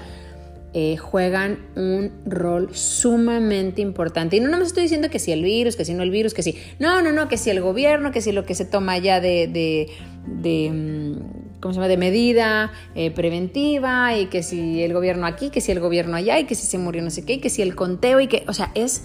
eh, 0.75 0.97
juegan 0.97 1.59
un 1.77 2.13
rol 2.27 2.69
sumamente 2.75 3.81
importante. 3.81 4.37
Y 4.37 4.41
no, 4.41 4.49
no 4.49 4.59
me 4.59 4.65
estoy 4.65 4.83
diciendo 4.83 5.09
que 5.11 5.19
si 5.19 5.33
el 5.33 5.43
virus, 5.43 5.77
que 5.77 5.85
si 5.85 5.95
no 5.95 6.03
el 6.03 6.11
virus, 6.11 6.35
que 6.35 6.43
si... 6.43 6.57
No, 6.79 7.01
no, 7.03 7.11
no, 7.13 7.29
que 7.29 7.37
si 7.39 7.51
el 7.51 7.61
gobierno, 7.61 8.13
que 8.13 8.21
si 8.21 8.33
lo 8.33 8.45
que 8.45 8.55
se 8.55 8.65
toma 8.65 8.99
ya 8.99 9.21
de, 9.21 9.47
de, 9.47 9.89
de 10.27 10.71
mm, 10.71 11.61
¿cómo 11.61 11.73
se 11.73 11.79
llama?, 11.79 11.89
de 11.89 11.97
medida 11.97 12.73
eh, 12.95 13.11
preventiva 13.11 14.17
y 14.17 14.27
que 14.27 14.43
si 14.43 14.83
el 14.83 14.93
gobierno 14.93 15.27
aquí, 15.27 15.51
que 15.51 15.61
si 15.61 15.73
el 15.73 15.81
gobierno 15.81 16.17
allá 16.17 16.39
y 16.39 16.45
que 16.45 16.55
si 16.55 16.67
se 16.67 16.79
murió 16.79 17.03
no 17.03 17.11
sé 17.11 17.25
qué, 17.25 17.35
y 17.35 17.41
que 17.41 17.51
si 17.51 17.63
el 17.63 17.75
conteo 17.75 18.21
y 18.21 18.29
que, 18.29 18.45
o 18.47 18.53
sea, 18.53 18.71
es, 18.75 19.05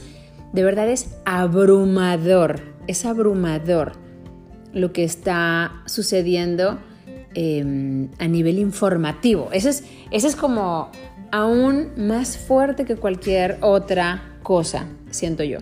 de 0.52 0.64
verdad 0.64 0.90
es 0.90 1.16
abrumador, 1.26 2.62
es 2.88 3.06
abrumador 3.06 3.94
lo 4.74 4.92
que 4.92 5.04
está 5.04 5.84
sucediendo 5.86 6.80
em, 7.36 8.10
a 8.20 8.28
nivel 8.28 8.60
informativo. 8.60 9.50
Ese 9.52 9.70
es, 9.70 9.84
ese 10.12 10.28
es 10.28 10.36
como 10.36 10.92
aún 11.34 11.90
más 11.98 12.38
fuerte 12.38 12.86
que 12.86 12.96
cualquier 12.96 13.58
otra 13.62 14.38
cosa, 14.44 14.86
siento 15.10 15.44
yo. 15.44 15.58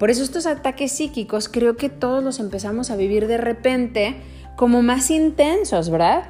Por 0.00 0.10
eso 0.10 0.24
estos 0.24 0.46
ataques 0.46 0.90
psíquicos 0.90 1.48
creo 1.48 1.76
que 1.76 1.88
todos 1.88 2.24
los 2.24 2.40
empezamos 2.40 2.90
a 2.90 2.96
vivir 2.96 3.28
de 3.28 3.36
repente 3.36 4.16
como 4.56 4.82
más 4.82 5.12
intensos, 5.12 5.90
¿verdad? 5.90 6.24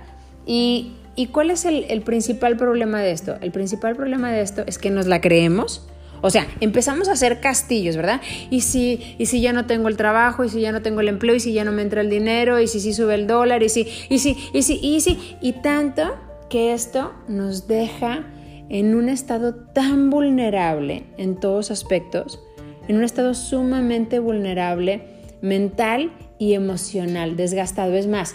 Y, 0.45 0.93
cuál 1.33 1.51
es 1.51 1.65
el, 1.65 2.03
principal 2.03 2.59
problema 2.59 3.01
de 3.01 3.13
esto? 3.13 3.37
El 3.41 3.51
principal 3.51 3.97
problema 3.97 4.31
de 4.31 4.43
esto 4.43 4.63
es 4.67 4.77
que 4.77 4.91
nos 4.91 5.07
la 5.07 5.23
creemos. 5.23 5.89
O 6.21 6.29
sea, 6.29 6.47
empezamos 6.61 7.09
a 7.09 7.13
hacer 7.13 7.41
castillos, 7.41 7.97
¿verdad? 7.97 8.21
Y 8.51 8.61
si, 8.61 9.17
y 9.17 9.25
si 9.25 9.41
ya 9.41 9.55
no 9.55 9.65
tengo 9.65 9.89
el 9.89 9.97
trabajo, 9.97 10.45
y 10.45 10.51
si 10.51 10.61
ya 10.61 10.71
no 10.71 10.83
tengo 10.83 11.01
el 11.01 11.09
empleo, 11.09 11.35
y 11.35 11.41
si 11.41 11.55
ya 11.55 11.65
no 11.65 11.73
me 11.73 11.81
entra 11.81 12.03
el 12.03 12.11
dinero, 12.11 12.61
y 12.61 12.67
si 12.67 12.81
sí 12.81 12.93
sube 12.93 13.15
el 13.15 13.27
dólar, 13.27 13.63
y 13.63 13.71
si, 13.71 13.89
y 14.11 14.19
si, 14.19 14.37
y 14.53 14.63
si, 14.63 14.79
y 14.83 15.01
si, 15.01 15.19
y 15.41 15.53
tanto 15.63 16.15
que 16.51 16.75
esto 16.75 17.15
nos 17.27 17.67
deja 17.69 18.27
en 18.69 18.95
un 18.95 19.09
estado 19.09 19.55
tan 19.55 20.11
vulnerable 20.11 21.05
en 21.17 21.39
todos 21.39 21.71
aspectos, 21.71 22.41
en 22.89 22.97
un 22.97 23.05
estado 23.05 23.35
sumamente 23.35 24.19
vulnerable 24.19 25.03
mental 25.41 26.13
y 26.39 26.55
emocional 26.55 27.37
desgastado. 27.37 27.95
Es 27.95 28.07
más, 28.07 28.35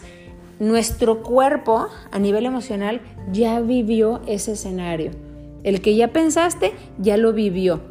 nuestro 0.59 1.23
cuerpo 1.23 1.87
a 2.11 2.19
nivel 2.19 2.45
emocional 2.45 3.01
ya 3.31 3.59
vivió 3.59 4.21
ese 4.27 4.53
escenario. 4.53 5.11
El 5.63 5.81
que 5.81 5.95
ya 5.95 6.09
pensaste 6.09 6.73
ya 6.97 7.17
lo 7.17 7.33
vivió. 7.33 7.81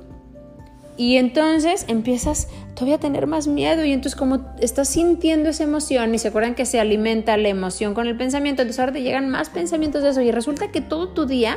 Y 0.97 1.17
entonces 1.17 1.87
empiezas 1.89 2.49
todavía 2.75 2.97
a 2.97 3.01
tener 3.01 3.27
más 3.27 3.47
miedo 3.47 3.85
y 3.85 3.93
entonces 3.93 4.19
como 4.19 4.47
estás 4.61 4.89
sintiendo 4.89 5.49
esa 5.49 5.65
emoción 5.65 6.15
y 6.15 6.19
se 6.19 6.29
acuerdan 6.29 6.55
que 6.55 6.67
se 6.67 6.79
alimenta 6.79 7.37
la 7.37 7.49
emoción 7.49 7.95
con 7.95 8.07
el 8.07 8.17
pensamiento, 8.17 8.63
entonces 8.63 8.81
ahora 8.81 8.93
te 8.93 9.03
llegan 9.03 9.31
más 9.31 9.49
pensamientos 9.49 10.03
de 10.03 10.11
eso 10.11 10.21
y 10.21 10.31
resulta 10.31 10.71
que 10.71 10.81
todo 10.83 11.09
tu 11.09 11.25
día 11.25 11.57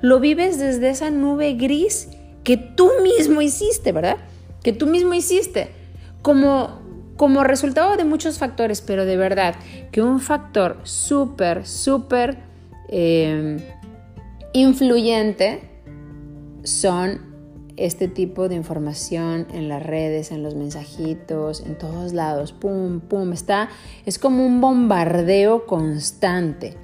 lo 0.00 0.20
vives 0.20 0.58
desde 0.58 0.90
esa 0.90 1.10
nube 1.10 1.54
gris 1.54 2.08
que 2.44 2.56
tú 2.56 2.90
mismo 3.02 3.42
hiciste, 3.42 3.90
¿verdad? 3.90 4.18
Que 4.62 4.72
tú 4.72 4.86
mismo 4.86 5.14
hiciste. 5.14 5.70
Como 6.22 6.84
como 7.16 7.44
resultado 7.44 7.96
de 7.96 8.04
muchos 8.04 8.38
factores, 8.38 8.80
pero 8.80 9.04
de 9.04 9.16
verdad 9.16 9.54
que 9.92 10.02
un 10.02 10.20
factor 10.20 10.78
súper, 10.82 11.66
súper 11.66 12.38
eh, 12.88 13.58
influyente 14.52 15.70
son 16.64 17.33
este 17.76 18.08
tipo 18.08 18.48
de 18.48 18.54
información 18.54 19.46
en 19.52 19.68
las 19.68 19.82
redes, 19.82 20.30
en 20.30 20.42
los 20.42 20.54
mensajitos, 20.54 21.60
en 21.60 21.76
todos 21.76 22.12
lados, 22.12 22.52
pum, 22.52 23.00
pum, 23.00 23.32
está, 23.32 23.68
es 24.06 24.18
como 24.18 24.44
un 24.44 24.60
bombardeo 24.60 25.66
constante, 25.66 26.74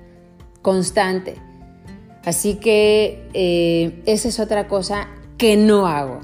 constante. 0.62 1.36
Así 2.24 2.56
que 2.56 3.28
eh, 3.32 4.02
esa 4.06 4.28
es 4.28 4.40
otra 4.40 4.68
cosa 4.68 5.08
que 5.38 5.56
no 5.56 5.86
hago. 5.86 6.20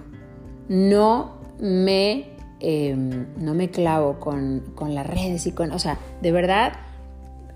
No 0.69 1.37
me 1.59 2.37
Em, 2.59 3.27
no 3.37 3.53
me 3.53 3.71
clavo 3.71 4.19
con, 4.19 4.63
las 4.89 5.07
redes 5.07 5.47
y 5.47 5.53
con, 5.53 5.73
o 5.73 5.79
sea, 5.79 5.99
de 6.23 6.33
verdad 6.33 6.73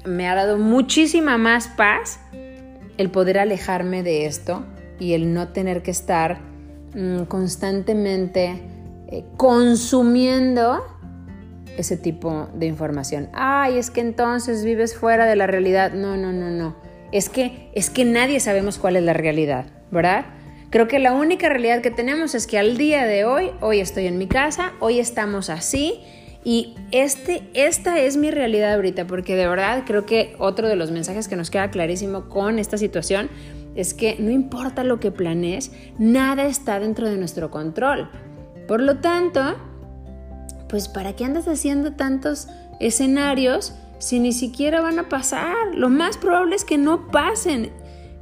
me 0.04 0.28
ha 0.28 0.34
dado 0.34 0.58
muchísima 0.58 1.38
más 1.38 1.68
paz 1.68 2.20
el 2.98 3.10
poder 3.10 3.38
alejarme 3.38 4.02
de 4.02 4.26
esto 4.26 4.62
y 4.98 5.14
el 5.14 5.32
no 5.32 5.48
tener 5.48 5.82
que 5.82 5.90
estar 5.90 6.40
constantemente 7.28 8.60
eh, 9.08 9.24
consumiendo 9.36 10.84
ese 11.76 11.96
tipo 11.96 12.48
de 12.54 12.66
información. 12.66 13.28
Ay, 13.32 13.78
es 13.78 13.90
que 13.90 14.00
entonces 14.00 14.64
vives 14.64 14.96
fuera 14.96 15.26
de 15.26 15.36
la 15.36 15.46
realidad. 15.46 15.92
No, 15.92 16.16
no, 16.16 16.32
no, 16.32 16.50
no. 16.50 16.76
Es 17.12 17.28
que 17.28 17.70
es 17.74 17.90
que 17.90 18.04
nadie 18.04 18.40
sabemos 18.40 18.78
cuál 18.78 18.96
es 18.96 19.02
la 19.02 19.12
realidad, 19.12 19.66
¿verdad? 19.90 20.26
Creo 20.70 20.86
que 20.86 21.00
la 21.00 21.12
única 21.12 21.48
realidad 21.48 21.80
que 21.80 21.90
tenemos 21.90 22.36
es 22.36 22.46
que 22.46 22.56
al 22.56 22.76
día 22.76 23.04
de 23.04 23.24
hoy, 23.24 23.50
hoy 23.60 23.80
estoy 23.80 24.06
en 24.06 24.18
mi 24.18 24.28
casa, 24.28 24.72
hoy 24.78 25.00
estamos 25.00 25.50
así 25.50 26.00
y 26.44 26.76
este, 26.92 27.42
esta 27.54 27.98
es 27.98 28.16
mi 28.16 28.30
realidad 28.30 28.74
ahorita, 28.74 29.06
porque 29.06 29.34
de 29.34 29.48
verdad 29.48 29.82
creo 29.84 30.06
que 30.06 30.36
otro 30.38 30.68
de 30.68 30.76
los 30.76 30.92
mensajes 30.92 31.26
que 31.26 31.34
nos 31.34 31.50
queda 31.50 31.70
clarísimo 31.70 32.28
con 32.28 32.60
esta 32.60 32.78
situación 32.78 33.28
es 33.74 33.94
que 33.94 34.16
no 34.18 34.30
importa 34.30 34.84
lo 34.84 35.00
que 35.00 35.10
planees, 35.10 35.72
nada 35.98 36.46
está 36.46 36.80
dentro 36.80 37.08
de 37.08 37.16
nuestro 37.16 37.50
control. 37.50 38.10
Por 38.66 38.80
lo 38.80 38.98
tanto, 38.98 39.40
pues 40.68 40.88
¿para 40.88 41.14
qué 41.14 41.24
andas 41.24 41.48
haciendo 41.48 41.92
tantos 41.92 42.48
escenarios 42.78 43.74
si 43.98 44.18
ni 44.20 44.32
siquiera 44.32 44.80
van 44.80 44.98
a 44.98 45.08
pasar? 45.08 45.74
Lo 45.74 45.88
más 45.88 46.16
probable 46.16 46.56
es 46.56 46.64
que 46.64 46.78
no 46.78 47.08
pasen 47.08 47.70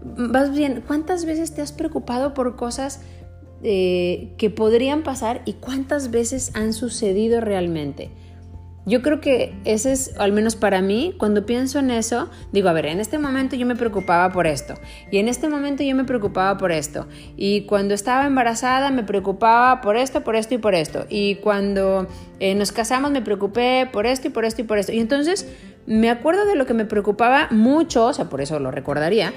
vas 0.02 0.52
bien, 0.52 0.82
¿cuántas 0.86 1.24
veces 1.24 1.54
te 1.54 1.62
has 1.62 1.72
preocupado 1.72 2.34
por 2.34 2.56
cosas 2.56 3.00
eh, 3.62 4.34
que 4.38 4.50
podrían 4.50 5.02
pasar 5.02 5.42
y 5.44 5.54
cuántas 5.54 6.10
veces 6.10 6.52
han 6.54 6.72
sucedido 6.72 7.40
realmente? 7.40 8.10
Yo 8.88 9.02
creo 9.02 9.20
que 9.20 9.54
ese 9.66 9.92
es, 9.92 10.14
al 10.18 10.32
menos 10.32 10.56
para 10.56 10.80
mí, 10.80 11.14
cuando 11.18 11.44
pienso 11.44 11.78
en 11.78 11.90
eso, 11.90 12.30
digo, 12.52 12.70
a 12.70 12.72
ver, 12.72 12.86
en 12.86 13.00
este 13.00 13.18
momento 13.18 13.54
yo 13.54 13.66
me 13.66 13.76
preocupaba 13.76 14.32
por 14.32 14.46
esto, 14.46 14.74
y 15.10 15.18
en 15.18 15.28
este 15.28 15.46
momento 15.46 15.82
yo 15.82 15.94
me 15.94 16.04
preocupaba 16.04 16.56
por 16.56 16.72
esto, 16.72 17.06
y 17.36 17.66
cuando 17.66 17.92
estaba 17.92 18.26
embarazada 18.26 18.90
me 18.90 19.02
preocupaba 19.02 19.82
por 19.82 19.98
esto, 19.98 20.24
por 20.24 20.36
esto 20.36 20.54
y 20.54 20.58
por 20.58 20.74
esto, 20.74 21.04
y 21.10 21.34
cuando 21.36 22.06
eh, 22.40 22.54
nos 22.54 22.72
casamos 22.72 23.10
me 23.10 23.20
preocupé 23.20 23.86
por 23.92 24.06
esto 24.06 24.28
y 24.28 24.30
por 24.30 24.46
esto 24.46 24.62
y 24.62 24.64
por 24.64 24.78
esto. 24.78 24.92
Y 24.92 25.00
entonces 25.00 25.46
me 25.86 26.08
acuerdo 26.08 26.46
de 26.46 26.56
lo 26.56 26.64
que 26.64 26.72
me 26.72 26.86
preocupaba 26.86 27.48
mucho, 27.50 28.06
o 28.06 28.12
sea, 28.14 28.30
por 28.30 28.40
eso 28.40 28.58
lo 28.58 28.70
recordaría, 28.70 29.34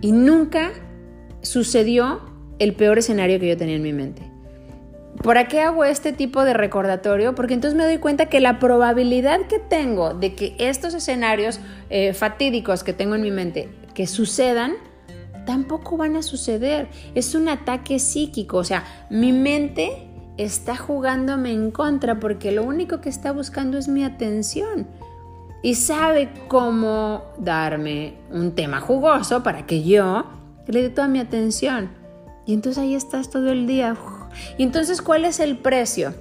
y 0.00 0.10
nunca 0.10 0.72
sucedió 1.42 2.22
el 2.58 2.74
peor 2.74 2.98
escenario 2.98 3.38
que 3.38 3.48
yo 3.48 3.56
tenía 3.56 3.76
en 3.76 3.82
mi 3.82 3.92
mente. 3.92 4.29
¿Por 5.22 5.48
qué 5.48 5.60
hago 5.60 5.84
este 5.84 6.12
tipo 6.12 6.44
de 6.44 6.54
recordatorio? 6.54 7.34
Porque 7.34 7.52
entonces 7.52 7.76
me 7.76 7.84
doy 7.84 7.98
cuenta 7.98 8.26
que 8.26 8.40
la 8.40 8.58
probabilidad 8.58 9.40
que 9.48 9.58
tengo 9.58 10.14
de 10.14 10.34
que 10.34 10.56
estos 10.58 10.94
escenarios 10.94 11.60
eh, 11.90 12.14
fatídicos 12.14 12.82
que 12.82 12.94
tengo 12.94 13.14
en 13.14 13.22
mi 13.22 13.30
mente 13.30 13.68
que 13.92 14.06
sucedan, 14.06 14.72
tampoco 15.44 15.98
van 15.98 16.16
a 16.16 16.22
suceder. 16.22 16.88
Es 17.14 17.34
un 17.34 17.48
ataque 17.48 17.98
psíquico, 17.98 18.56
o 18.56 18.64
sea, 18.64 18.84
mi 19.10 19.32
mente 19.32 20.08
está 20.38 20.74
jugándome 20.76 21.52
en 21.52 21.70
contra 21.70 22.18
porque 22.18 22.50
lo 22.50 22.62
único 22.62 23.02
que 23.02 23.10
está 23.10 23.32
buscando 23.32 23.76
es 23.76 23.88
mi 23.88 24.04
atención 24.04 24.86
y 25.62 25.74
sabe 25.74 26.30
cómo 26.48 27.24
darme 27.36 28.14
un 28.30 28.54
tema 28.54 28.80
jugoso 28.80 29.42
para 29.42 29.66
que 29.66 29.82
yo 29.82 30.24
le 30.66 30.82
dé 30.82 30.88
toda 30.88 31.08
mi 31.08 31.18
atención. 31.18 31.90
Y 32.46 32.54
entonces 32.54 32.82
ahí 32.82 32.94
estás 32.94 33.28
todo 33.28 33.50
el 33.50 33.66
día 33.66 33.94
y 34.58 34.62
entonces, 34.62 35.02
¿cuál 35.02 35.24
es 35.24 35.40
el 35.40 35.58
precio? 35.58 36.14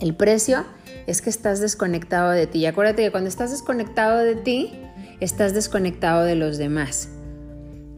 El 0.00 0.14
precio 0.14 0.64
es 1.06 1.22
que 1.22 1.30
estás 1.30 1.60
desconectado 1.60 2.30
de 2.30 2.46
ti. 2.46 2.60
Y 2.60 2.66
acuérdate 2.66 3.02
que 3.02 3.10
cuando 3.10 3.28
estás 3.28 3.50
desconectado 3.50 4.18
de 4.18 4.36
ti, 4.36 4.72
estás 5.20 5.54
desconectado 5.54 6.24
de 6.24 6.34
los 6.34 6.58
demás. 6.58 7.08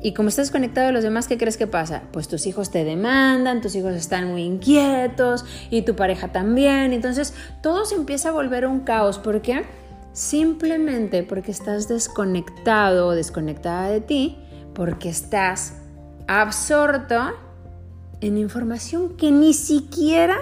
Y 0.02 0.14
como 0.14 0.30
estás 0.30 0.46
desconectado 0.46 0.86
de 0.86 0.92
los 0.94 1.02
demás, 1.02 1.28
¿qué 1.28 1.36
crees 1.36 1.58
que 1.58 1.66
pasa? 1.66 2.04
Pues 2.10 2.26
tus 2.26 2.46
hijos 2.46 2.70
te 2.70 2.84
demandan, 2.84 3.60
tus 3.60 3.74
hijos 3.74 3.92
están 3.94 4.28
muy 4.28 4.42
inquietos 4.42 5.44
y 5.70 5.82
tu 5.82 5.94
pareja 5.94 6.28
también. 6.28 6.94
Entonces 6.94 7.34
todo 7.62 7.84
se 7.84 7.96
empieza 7.96 8.30
a 8.30 8.32
volver 8.32 8.66
un 8.66 8.80
caos. 8.80 9.18
¿Por 9.18 9.42
qué? 9.42 9.64
Simplemente 10.14 11.22
porque 11.22 11.50
estás 11.50 11.86
desconectado 11.86 13.08
o 13.08 13.14
desconectada 13.14 13.88
de 13.90 14.00
ti, 14.00 14.38
porque 14.74 15.10
estás 15.10 15.74
absorto 16.26 17.34
en 18.20 18.38
información 18.38 19.16
que 19.16 19.30
ni 19.30 19.54
siquiera 19.54 20.38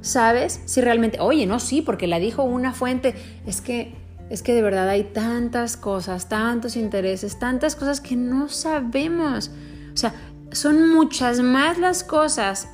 sabes 0.00 0.60
si 0.64 0.80
realmente, 0.80 1.20
oye, 1.20 1.46
no, 1.46 1.60
sí, 1.60 1.82
porque 1.82 2.06
la 2.06 2.18
dijo 2.18 2.42
una 2.42 2.72
fuente, 2.72 3.14
es 3.46 3.60
que 3.60 3.94
es 4.32 4.42
que 4.42 4.54
de 4.54 4.62
verdad 4.62 4.88
hay 4.88 5.04
tantas 5.04 5.76
cosas, 5.76 6.30
tantos 6.30 6.76
intereses, 6.76 7.38
tantas 7.38 7.76
cosas 7.76 8.00
que 8.00 8.16
no 8.16 8.48
sabemos. 8.48 9.50
O 9.92 9.96
sea, 9.96 10.14
son 10.52 10.88
muchas 10.88 11.40
más 11.40 11.78
las 11.78 12.02
cosas 12.02 12.66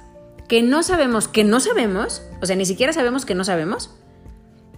que 0.47 0.63
no 0.63 0.85
sabemos, 0.85 1.27
que 1.27 1.43
no 1.43 1.59
sabemos, 1.59 2.23
o 2.41 2.47
sea, 2.47 2.55
ni 2.55 2.65
siquiera 2.65 2.93
sabemos 2.93 3.27
que 3.27 3.35
no 3.35 3.43
sabemos, 3.43 3.91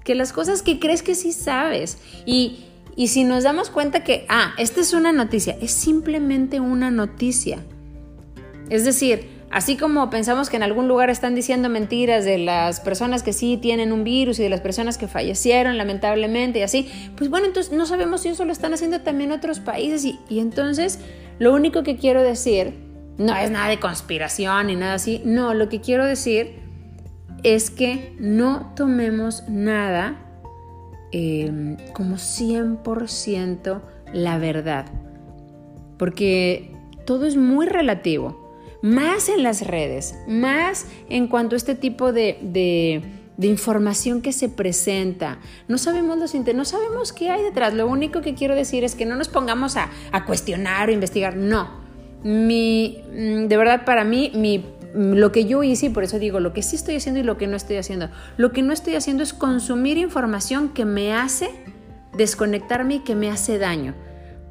que 0.05 0.15
las 0.15 0.33
cosas 0.33 0.63
que 0.63 0.81
crees 0.81 1.03
que 1.03 1.15
sí 1.15 1.33
sabes. 1.33 1.99
Y, 2.25 2.65
y 2.97 3.09
si 3.09 3.25
nos 3.25 3.45
damos 3.45 3.69
cuenta 3.69 4.03
que, 4.03 4.25
ah, 4.31 4.55
esta 4.57 4.81
es 4.81 4.95
una 4.95 5.13
noticia, 5.13 5.59
es 5.61 5.73
simplemente 5.73 6.61
una 6.61 6.91
noticia. 6.91 7.59
Es 8.71 8.87
decir, 8.87 9.29
Así 9.51 9.77
como 9.77 10.11
pensamos 10.11 10.49
que 10.49 10.57
en 10.57 10.63
algún 10.63 10.87
lugar 10.87 11.11
están 11.11 11.35
diciendo 11.35 11.69
mentiras 11.69 12.25
de 12.25 12.39
las 12.39 12.79
personas 12.79 13.25
que 13.25 13.33
sí 13.33 13.59
tienen 13.61 13.93
un 13.93 14.05
virus 14.05 14.39
y 14.39 14.45
de 14.45 14.49
las 14.49 14.61
personas 14.61 14.97
que 14.97 15.09
fallecieron 15.09 15.77
lamentablemente 15.77 16.61
y 16.61 16.63
así, 16.63 16.89
pues 17.17 17.31
bueno, 17.31 17.47
entonces 17.49 17.73
no 17.73 17.85
sabemos 17.85 18.21
si 18.21 18.29
eso 18.29 18.45
lo 18.45 18.53
están 18.53 18.75
haciendo 18.75 19.01
también 19.01 19.33
otros 19.33 19.59
países. 19.59 20.05
Y, 20.05 20.39
entonces 20.39 21.01
lo 21.41 21.53
único 21.53 21.83
que 21.83 21.97
quiero 21.97 22.23
decir 22.23 22.75
no 23.19 23.35
es 23.35 23.51
nada 23.51 23.69
de 23.69 23.81
conspiración 23.81 24.69
ni 24.69 24.77
nada 24.77 24.95
así, 24.95 25.21
no, 25.25 25.53
lo 25.53 25.69
que 25.69 25.81
quiero 25.81 26.07
decir 26.07 26.61
es 27.43 27.71
que 27.71 28.15
no 28.21 28.73
tomemos 28.77 29.49
nada 29.49 30.17
eh, 31.11 31.77
como 31.93 32.17
100% 32.17 33.81
la 34.13 34.39
verdad, 34.39 34.87
porque 35.99 36.73
todo 37.05 37.27
es 37.27 37.37
muy 37.37 37.67
relativo 37.67 38.40
más 38.83 39.29
en 39.29 39.43
las 39.43 39.67
redes, 39.67 40.15
más 40.27 40.87
en 41.09 41.29
cuanto 41.29 41.55
a 41.55 41.59
este 41.59 41.75
tipo 41.75 42.13
de, 42.13 43.03
información 43.39 44.21
que 44.23 44.33
se 44.33 44.49
presenta. 44.49 45.39
No 45.69 45.79
sabemos 45.79 46.19
los 46.19 46.35
no 46.35 46.65
sabemos 46.65 47.13
qué 47.13 47.31
hay 47.31 47.43
detrás. 47.43 47.75
Lo 47.75 47.87
único 47.87 48.21
que 48.21 48.35
quiero 48.35 48.55
decir 48.55 48.85
es 48.85 48.95
que 48.95 49.07
no 49.07 49.17
nos 49.17 49.29
pongamos 49.29 49.77
a, 49.77 49.91
cuestionar 50.27 50.89
o 50.89 50.93
investigar. 50.93 51.37
No. 51.37 51.81
Mi, 52.23 53.03
mm, 53.11 53.47
de 53.47 53.57
verdad, 53.57 53.85
para 53.87 54.05
mí, 54.05 54.31
mi, 54.35 54.65
lo 54.95 55.33
que 55.33 55.47
yo 55.47 55.63
hice, 55.63 55.87
y 55.87 55.89
por 55.89 56.05
eso 56.05 56.19
digo, 56.19 56.39
lo 56.39 56.53
que 56.53 56.63
sí 56.63 56.77
estoy 56.77 56.97
haciendo 56.97 57.21
y 57.21 57.23
lo 57.23 57.39
que 57.39 57.47
no 57.47 57.57
estoy 57.57 57.77
haciendo. 57.77 58.11
Lo 58.37 58.53
que 58.53 58.63
no 58.63 58.73
estoy 58.73 58.95
haciendo 58.95 59.23
es 59.23 59.33
consumir 59.33 59.97
información 59.97 60.71
que 60.71 60.85
me 60.85 61.15
hace 61.15 61.51
desconectarme 62.17 62.97
y 62.97 62.99
que 63.01 63.15
me 63.15 63.31
hace 63.31 63.59
daño. 63.59 63.95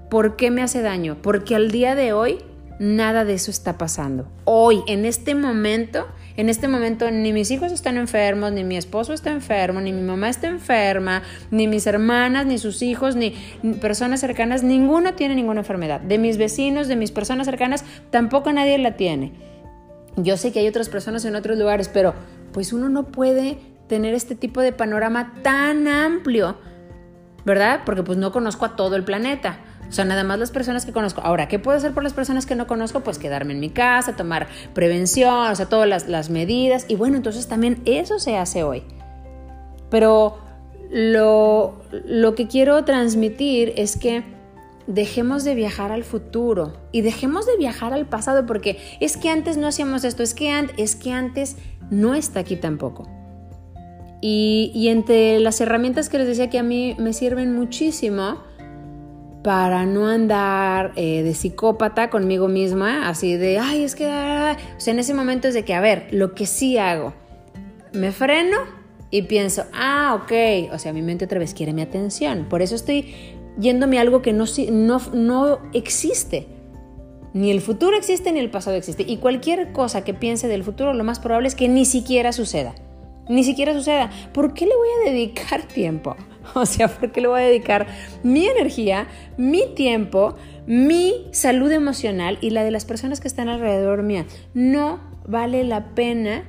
¿Por 0.09 0.35
qué 0.35 0.49
me 0.49 0.63
hace 0.63 0.81
daño? 0.81 1.17
Porque 1.21 1.55
al 1.55 1.69
día 1.69 1.93
de 1.93 2.13
hoy 2.13 2.39
nada 2.79 3.25
de 3.25 3.33
eso 3.33 3.51
está 3.51 3.77
pasando. 3.77 4.27
Hoy, 4.45 4.81
en 4.87 5.05
este 5.05 5.35
momento, 5.35 6.07
en 6.37 6.49
este 6.49 6.67
momento 6.67 7.11
ni 7.11 7.33
mis 7.33 7.51
hijos 7.51 7.71
están 7.71 7.97
enfermos, 7.97 8.53
ni 8.53 8.63
mi 8.63 8.77
esposo 8.77 9.13
está 9.13 9.31
enfermo, 9.31 9.81
ni 9.81 9.91
mi 9.91 10.01
mamá 10.01 10.29
está 10.29 10.47
enferma, 10.47 11.21
ni 11.51 11.67
mis 11.67 11.85
hermanas, 11.85 12.45
ni 12.45 12.57
sus 12.57 12.81
hijos, 12.81 13.15
ni 13.15 13.31
personas 13.81 14.21
cercanas, 14.21 14.63
ninguno 14.63 15.13
tiene 15.13 15.35
ninguna 15.35 15.59
enfermedad. 15.59 15.99
De 15.99 16.17
mis 16.17 16.37
vecinos, 16.37 16.87
de 16.87 16.95
mis 16.95 17.11
personas 17.11 17.45
cercanas, 17.45 17.83
tampoco 18.09 18.51
nadie 18.53 18.77
la 18.77 18.95
tiene. 18.95 19.33
Yo 20.15 20.37
sé 20.37 20.51
que 20.51 20.59
hay 20.59 20.67
otras 20.67 20.89
personas 20.89 21.23
en 21.25 21.35
otros 21.35 21.57
lugares, 21.57 21.89
pero 21.89 22.13
pues 22.53 22.73
uno 22.73 22.89
no 22.89 23.07
puede 23.07 23.57
tener 23.87 24.13
este 24.13 24.35
tipo 24.35 24.61
de 24.61 24.71
panorama 24.71 25.33
tan 25.43 25.87
amplio, 25.87 26.57
¿verdad? 27.45 27.81
Porque 27.85 28.03
pues 28.03 28.17
no 28.17 28.31
conozco 28.31 28.65
a 28.65 28.75
todo 28.75 28.95
el 28.95 29.03
planeta. 29.03 29.59
O 29.89 29.91
sea, 29.91 30.05
nada 30.05 30.23
más 30.23 30.37
las 30.37 30.51
personas 30.51 30.85
que 30.85 30.91
conozco. 30.91 31.21
Ahora, 31.21 31.47
¿qué 31.47 31.57
puedo 31.57 31.77
hacer 31.77 31.93
por 31.93 32.03
las 32.03 32.13
personas 32.13 32.45
que 32.45 32.55
no 32.55 32.67
conozco? 32.67 32.99
Pues 32.99 33.17
quedarme 33.17 33.53
en 33.53 33.59
mi 33.59 33.71
casa, 33.71 34.15
tomar 34.15 34.47
prevención, 34.73 35.51
o 35.51 35.55
sea, 35.55 35.65
todas 35.65 36.07
las, 36.07 36.29
medidas. 36.29 36.85
Y 36.87 36.95
bueno, 36.95 37.17
entonces 37.17 37.47
también 37.47 37.81
eso 37.85 38.19
se 38.19 38.37
hace 38.37 38.63
hoy. 38.63 38.83
Pero 39.89 40.37
lo, 40.91 41.81
lo 42.05 42.35
que 42.35 42.47
quiero 42.47 42.85
transmitir 42.85 43.73
es 43.77 43.97
que 43.97 44.23
dejemos 44.85 45.43
de 45.43 45.55
viajar 45.55 45.91
al 45.91 46.03
futuro 46.03 46.73
y 46.91 47.01
dejemos 47.01 47.47
de 47.47 47.57
viajar 47.57 47.93
al 47.93 48.07
pasado 48.07 48.45
porque 48.45 48.77
es 48.99 49.17
que 49.17 49.29
antes 49.29 49.57
no 49.57 49.67
hacíamos 49.67 50.03
esto, 50.03 50.21
es 50.23 50.33
que, 50.33 50.67
es 50.77 50.95
que 50.95 51.11
antes 51.11 51.57
no 51.89 52.13
está 52.13 52.41
aquí 52.41 52.55
tampoco. 52.55 53.07
Y, 54.21 54.71
y, 54.75 54.89
entre 54.89 55.39
las 55.39 55.61
herramientas 55.61 56.09
que 56.09 56.17
les 56.17 56.27
decía 56.27 56.49
que 56.49 56.59
a 56.59 56.63
mí 56.63 56.93
me 56.99 57.13
sirven 57.13 57.55
muchísimo, 57.55 58.39
para 59.43 59.85
no 59.85 60.07
andar 60.07 60.91
eh, 60.95 61.23
de 61.23 61.33
psicópata 61.33 62.09
conmigo 62.09 62.47
misma, 62.47 63.07
así 63.07 63.37
de, 63.37 63.57
ay, 63.59 63.83
es 63.83 63.95
que, 63.95 64.05
ah", 64.05 64.57
o 64.77 64.79
sea, 64.79 64.93
en 64.93 64.99
ese 64.99 65.13
momento 65.13 65.47
es 65.47 65.53
de 65.53 65.63
que, 65.63 65.73
a 65.73 65.81
ver, 65.81 66.07
lo 66.11 66.35
que 66.35 66.45
sí 66.45 66.77
hago, 66.77 67.13
me 67.93 68.11
freno 68.11 68.57
y 69.11 69.23
pienso, 69.23 69.63
ah, 69.73 70.19
ok, 70.21 70.73
o 70.73 70.79
sea, 70.79 70.93
mi 70.93 71.01
mente 71.01 71.25
otra 71.25 71.39
vez 71.39 71.53
quiere 71.53 71.73
mi 71.73 71.81
atención, 71.81 72.47
por 72.49 72.61
eso 72.61 72.75
estoy 72.75 73.13
yéndome 73.59 73.97
a 73.97 74.01
algo 74.01 74.21
que 74.21 74.33
no, 74.33 74.45
no, 74.71 75.01
no 75.13 75.59
existe. 75.73 76.47
Ni 77.33 77.51
el 77.51 77.61
futuro 77.61 77.95
existe 77.95 78.31
ni 78.31 78.39
el 78.39 78.49
pasado 78.49 78.75
existe. 78.75 79.03
Y 79.07 79.17
cualquier 79.17 79.71
cosa 79.71 80.03
que 80.03 80.15
piense 80.15 80.47
del 80.47 80.63
futuro, 80.63 80.93
lo 80.93 81.03
más 81.03 81.19
probable 81.19 81.47
es 81.47 81.55
que 81.55 81.67
ni 81.67 81.85
siquiera 81.85 82.31
suceda. 82.31 82.73
Ni 83.27 83.43
siquiera 83.43 83.73
suceda. 83.73 84.09
¿Por 84.33 84.53
qué 84.55 84.65
le 84.65 84.75
voy 84.75 84.87
a 85.01 85.11
dedicar 85.11 85.61
tiempo 85.67 86.15
O 86.55 86.65
sea, 86.65 86.87
porque 86.87 87.21
le 87.21 87.27
voy 87.27 87.41
a 87.41 87.45
dedicar 87.45 87.87
mi 88.23 88.47
energía, 88.47 89.07
mi 89.37 89.73
tiempo, 89.75 90.35
mi 90.65 91.27
salud 91.31 91.71
emocional 91.71 92.37
y 92.41 92.49
la 92.51 92.63
de 92.63 92.71
las 92.71 92.85
personas 92.85 93.19
que 93.19 93.27
están 93.27 93.49
alrededor 93.49 94.03
mía. 94.03 94.25
No 94.53 94.99
vale 95.27 95.63
la 95.63 95.95
pena 95.95 96.43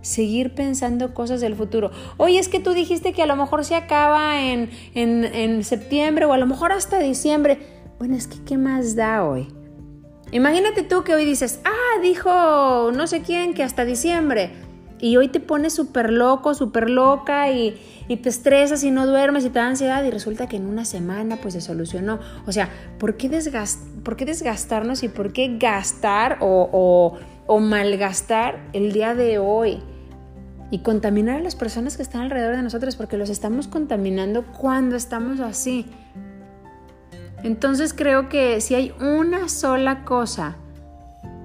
seguir 0.00 0.54
pensando 0.54 1.14
cosas 1.14 1.40
del 1.40 1.54
futuro. 1.54 1.90
Oye, 2.18 2.38
es 2.38 2.48
que 2.48 2.60
tú 2.60 2.72
dijiste 2.72 3.12
que 3.12 3.22
a 3.22 3.26
lo 3.26 3.36
mejor 3.36 3.64
se 3.64 3.74
acaba 3.74 4.42
en, 4.42 4.70
en 4.94 5.64
septiembre 5.64 6.26
o 6.26 6.32
a 6.32 6.38
lo 6.38 6.46
mejor 6.46 6.72
hasta 6.72 6.98
diciembre. 6.98 7.58
Bueno, 7.98 8.16
es 8.16 8.26
que 8.26 8.42
¿qué 8.44 8.58
más 8.58 8.96
da 8.96 9.24
hoy? 9.24 9.48
Imagínate 10.32 10.82
tú 10.82 11.04
que 11.04 11.14
hoy 11.14 11.24
dices, 11.24 11.60
ah, 11.64 12.00
dijo 12.02 12.90
no 12.92 13.06
sé 13.06 13.22
quién 13.22 13.54
que 13.54 13.62
hasta 13.62 13.84
diciembre. 13.84 14.50
Y 15.04 15.18
hoy 15.18 15.28
te 15.28 15.38
pones 15.38 15.74
súper 15.74 16.10
loco, 16.10 16.54
súper 16.54 16.88
loca 16.88 17.50
y, 17.50 17.78
te 18.08 18.26
estresas 18.30 18.82
y 18.84 18.90
no 18.90 19.06
duermes 19.06 19.44
y 19.44 19.50
te 19.50 19.58
da 19.58 19.66
ansiedad 19.66 20.02
y 20.02 20.10
resulta 20.10 20.46
que 20.46 20.56
en 20.56 20.64
una 20.64 20.86
semana 20.86 21.36
pues 21.36 21.52
se 21.52 21.60
solucionó. 21.60 22.20
O 22.46 22.52
sea, 22.52 22.70
¿por 22.98 23.18
qué, 23.18 23.28
por 24.02 24.16
qué 24.16 24.24
desgastarnos 24.24 25.02
y 25.02 25.08
por 25.08 25.34
qué 25.34 25.58
gastar 25.58 26.38
o, 26.40 27.18
o, 27.46 27.60
malgastar 27.60 28.58
el 28.72 28.92
día 28.92 29.14
de 29.14 29.38
hoy? 29.38 29.82
y 30.70 30.78
contaminar 30.78 31.36
a 31.36 31.40
las 31.40 31.54
personas 31.54 31.98
que 31.98 32.02
están 32.02 32.22
alrededor 32.22 32.56
de 32.56 32.62
nosotros 32.62 32.96
porque 32.96 33.18
los 33.18 33.28
estamos 33.28 33.68
contaminando 33.68 34.44
cuando 34.58 34.96
estamos 34.96 35.38
así. 35.38 35.84
Entonces 37.42 37.92
creo 37.92 38.30
que 38.30 38.62
si 38.62 38.74
hay 38.74 38.94
una 39.00 39.50
sola 39.50 40.04
cosa 40.04 40.56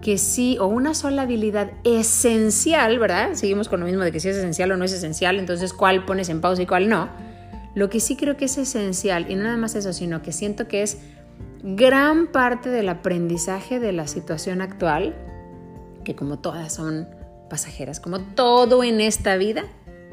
que 0.01 0.17
sí, 0.17 0.57
o 0.59 0.67
una 0.67 0.93
sola 0.93 1.23
habilidad 1.23 1.71
esencial, 1.83 2.99
¿verdad? 2.99 3.33
Seguimos 3.33 3.67
con 3.67 3.81
lo 3.81 3.85
mismo 3.85 4.03
de 4.03 4.11
que 4.11 4.19
si 4.19 4.29
es 4.29 4.37
esencial 4.37 4.71
o 4.71 4.77
no 4.77 4.85
es 4.85 4.93
esencial, 4.93 5.39
entonces 5.39 5.73
cuál 5.73 6.05
pones 6.05 6.29
en 6.29 6.41
pausa 6.41 6.61
y 6.61 6.65
cuál 6.65 6.89
no. 6.89 7.09
Lo 7.75 7.89
que 7.89 7.99
sí 7.99 8.15
creo 8.15 8.37
que 8.37 8.45
es 8.45 8.57
esencial, 8.57 9.29
y 9.29 9.35
no 9.35 9.43
nada 9.43 9.57
más 9.57 9.75
eso, 9.75 9.93
sino 9.93 10.21
que 10.21 10.31
siento 10.31 10.67
que 10.67 10.83
es 10.83 10.99
gran 11.61 12.27
parte 12.27 12.69
del 12.69 12.89
aprendizaje 12.89 13.79
de 13.79 13.91
la 13.91 14.07
situación 14.07 14.61
actual, 14.61 15.15
que 16.03 16.15
como 16.15 16.39
todas 16.39 16.73
son 16.73 17.07
pasajeras, 17.49 17.99
como 17.99 18.19
todo 18.19 18.83
en 18.83 19.01
esta 19.01 19.35
vida 19.37 19.63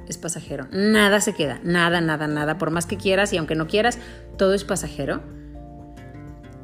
es 0.09 0.19
pasajero, 0.19 0.69
nada 0.71 1.21
se 1.21 1.35
queda, 1.35 1.61
nada, 1.65 2.01
nada, 2.01 2.27
nada, 2.27 2.59
por 2.59 2.71
más 2.71 2.87
que 2.87 2.97
quieras 2.97 3.33
y 3.33 3.37
aunque 3.37 3.55
no 3.55 3.67
quieras, 3.67 3.99
todo 4.37 4.55
es 4.55 4.65
pasajero. 4.65 5.21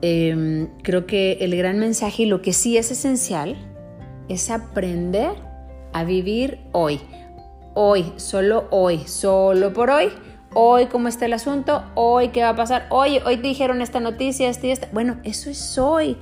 Em, 0.02 0.68
creo 0.82 1.06
que 1.06 1.38
el 1.40 1.56
gran 1.56 1.78
mensaje 1.78 2.24
y 2.24 2.26
lo 2.26 2.42
que 2.42 2.52
sí 2.52 2.76
es 2.76 2.90
esencial 2.90 3.56
es 4.28 4.50
aprender 4.50 5.32
a 5.92 6.04
vivir 6.04 6.58
hoy, 6.72 7.00
hoy, 7.74 8.12
solo 8.16 8.66
hoy, 8.70 9.02
solo 9.06 9.72
por 9.72 9.90
hoy 9.90 10.10
hoy 10.54 10.86
cómo 10.86 11.08
está 11.08 11.26
el 11.26 11.32
asunto, 11.32 11.84
hoy 11.94 12.28
qué 12.28 12.42
va 12.42 12.50
a 12.50 12.56
pasar, 12.56 12.86
hoy, 12.90 13.18
hoy 13.24 13.36
te 13.36 13.48
dijeron 13.48 13.82
esta 13.82 14.00
noticia, 14.00 14.48
esta 14.48 14.66
y 14.66 14.70
esta. 14.70 14.88
Bueno, 14.92 15.18
eso 15.24 15.50
es 15.50 15.78
hoy. 15.78 16.16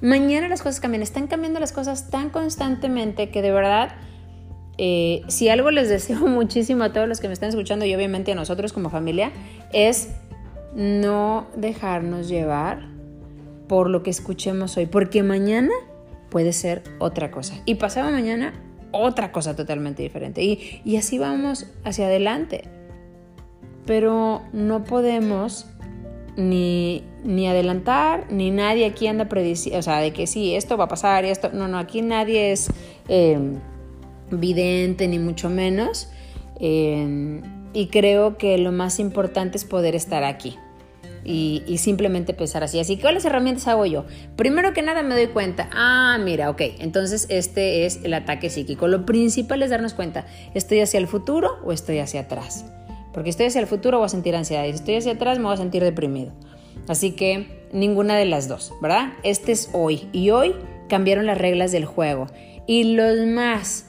Mañana 0.00 0.48
las 0.48 0.62
cosas 0.62 0.80
cambian, 0.80 1.02
están 1.02 1.28
cambiando 1.28 1.60
las 1.60 1.72
cosas 1.72 2.10
tan 2.10 2.30
constantemente 2.30 3.30
que 3.30 3.40
de 3.40 3.52
verdad, 3.52 3.92
eh, 4.78 5.22
si 5.28 5.48
algo 5.48 5.70
les 5.70 5.88
deseo 5.88 6.26
muchísimo 6.26 6.84
a 6.84 6.92
todos 6.92 7.08
los 7.08 7.20
que 7.20 7.28
me 7.28 7.34
están 7.34 7.50
escuchando 7.50 7.84
y 7.84 7.94
obviamente 7.94 8.32
a 8.32 8.34
nosotros 8.34 8.72
como 8.72 8.90
familia, 8.90 9.30
es 9.72 10.10
no 10.74 11.46
dejarnos 11.54 12.28
llevar 12.28 12.91
por 13.72 13.88
lo 13.88 14.02
que 14.02 14.10
escuchemos 14.10 14.76
hoy, 14.76 14.84
porque 14.84 15.22
mañana 15.22 15.72
puede 16.28 16.52
ser 16.52 16.82
otra 16.98 17.30
cosa 17.30 17.54
y 17.64 17.76
pasado 17.76 18.10
mañana 18.10 18.52
otra 18.90 19.32
cosa 19.32 19.56
totalmente 19.56 20.02
diferente 20.02 20.42
y, 20.42 20.82
y 20.84 20.98
así 20.98 21.18
vamos 21.18 21.68
hacia 21.82 22.04
adelante 22.04 22.64
pero 23.86 24.42
no 24.52 24.84
podemos 24.84 25.64
ni, 26.36 27.02
ni 27.24 27.48
adelantar, 27.48 28.30
ni 28.30 28.50
nadie 28.50 28.84
aquí 28.84 29.06
anda 29.06 29.30
prediciendo, 29.30 29.78
o 29.78 29.82
sea, 29.82 30.00
de 30.00 30.12
que 30.12 30.26
sí, 30.26 30.54
esto 30.54 30.76
va 30.76 30.84
a 30.84 30.88
pasar 30.88 31.24
y 31.24 31.30
esto, 31.30 31.48
no, 31.54 31.66
no, 31.66 31.78
aquí 31.78 32.02
nadie 32.02 32.52
es 32.52 32.68
eh, 33.08 33.38
vidente, 34.30 35.08
ni 35.08 35.18
mucho 35.18 35.48
menos. 35.48 36.10
Eh, 36.60 37.40
y 37.72 37.86
creo 37.86 38.36
que 38.36 38.58
lo 38.58 38.70
más 38.70 39.00
importante 39.00 39.56
es 39.56 39.64
poder 39.64 39.94
estar 39.94 40.24
aquí. 40.24 40.58
Y, 41.24 41.78
simplemente 41.78 42.34
pensar 42.34 42.64
así. 42.64 42.80
Así 42.80 42.96
que, 42.96 43.02
¿cuáles 43.02 43.24
herramientas 43.24 43.68
hago 43.68 43.86
yo? 43.86 44.04
Primero 44.36 44.72
que 44.72 44.82
nada 44.82 45.02
me 45.02 45.14
doy 45.14 45.28
cuenta, 45.28 45.68
ah, 45.72 46.18
mira, 46.20 46.50
ok, 46.50 46.60
entonces 46.78 47.26
este 47.28 47.86
es 47.86 48.00
el 48.02 48.14
ataque 48.14 48.50
psíquico. 48.50 48.88
Lo 48.88 49.06
principal 49.06 49.62
es 49.62 49.70
darnos 49.70 49.94
cuenta, 49.94 50.26
¿estoy 50.54 50.80
hacia 50.80 50.98
el 50.98 51.06
futuro 51.06 51.58
o 51.64 51.72
estoy 51.72 51.98
hacia 51.98 52.22
atrás? 52.22 52.64
Porque 53.12 53.30
estoy 53.30 53.46
hacia 53.46 53.60
el 53.60 53.66
futuro 53.66 53.98
voy 53.98 54.06
a 54.06 54.08
sentir 54.08 54.34
ansiedad 54.34 54.64
y 54.64 54.70
si 54.70 54.76
estoy 54.76 54.96
hacia 54.96 55.12
atrás 55.12 55.38
me 55.38 55.44
voy 55.44 55.54
a 55.54 55.58
sentir 55.58 55.82
deprimido. 55.84 56.32
Así 56.88 57.12
que 57.12 57.68
ninguna 57.72 58.16
de 58.16 58.24
las 58.24 58.48
dos, 58.48 58.72
¿verdad? 58.80 59.12
Este 59.22 59.52
es 59.52 59.70
hoy 59.72 60.08
y 60.12 60.30
hoy 60.30 60.54
cambiaron 60.88 61.26
las 61.26 61.38
reglas 61.38 61.72
del 61.72 61.84
juego. 61.84 62.26
Y 62.66 62.94
los 62.94 63.26
más 63.26 63.86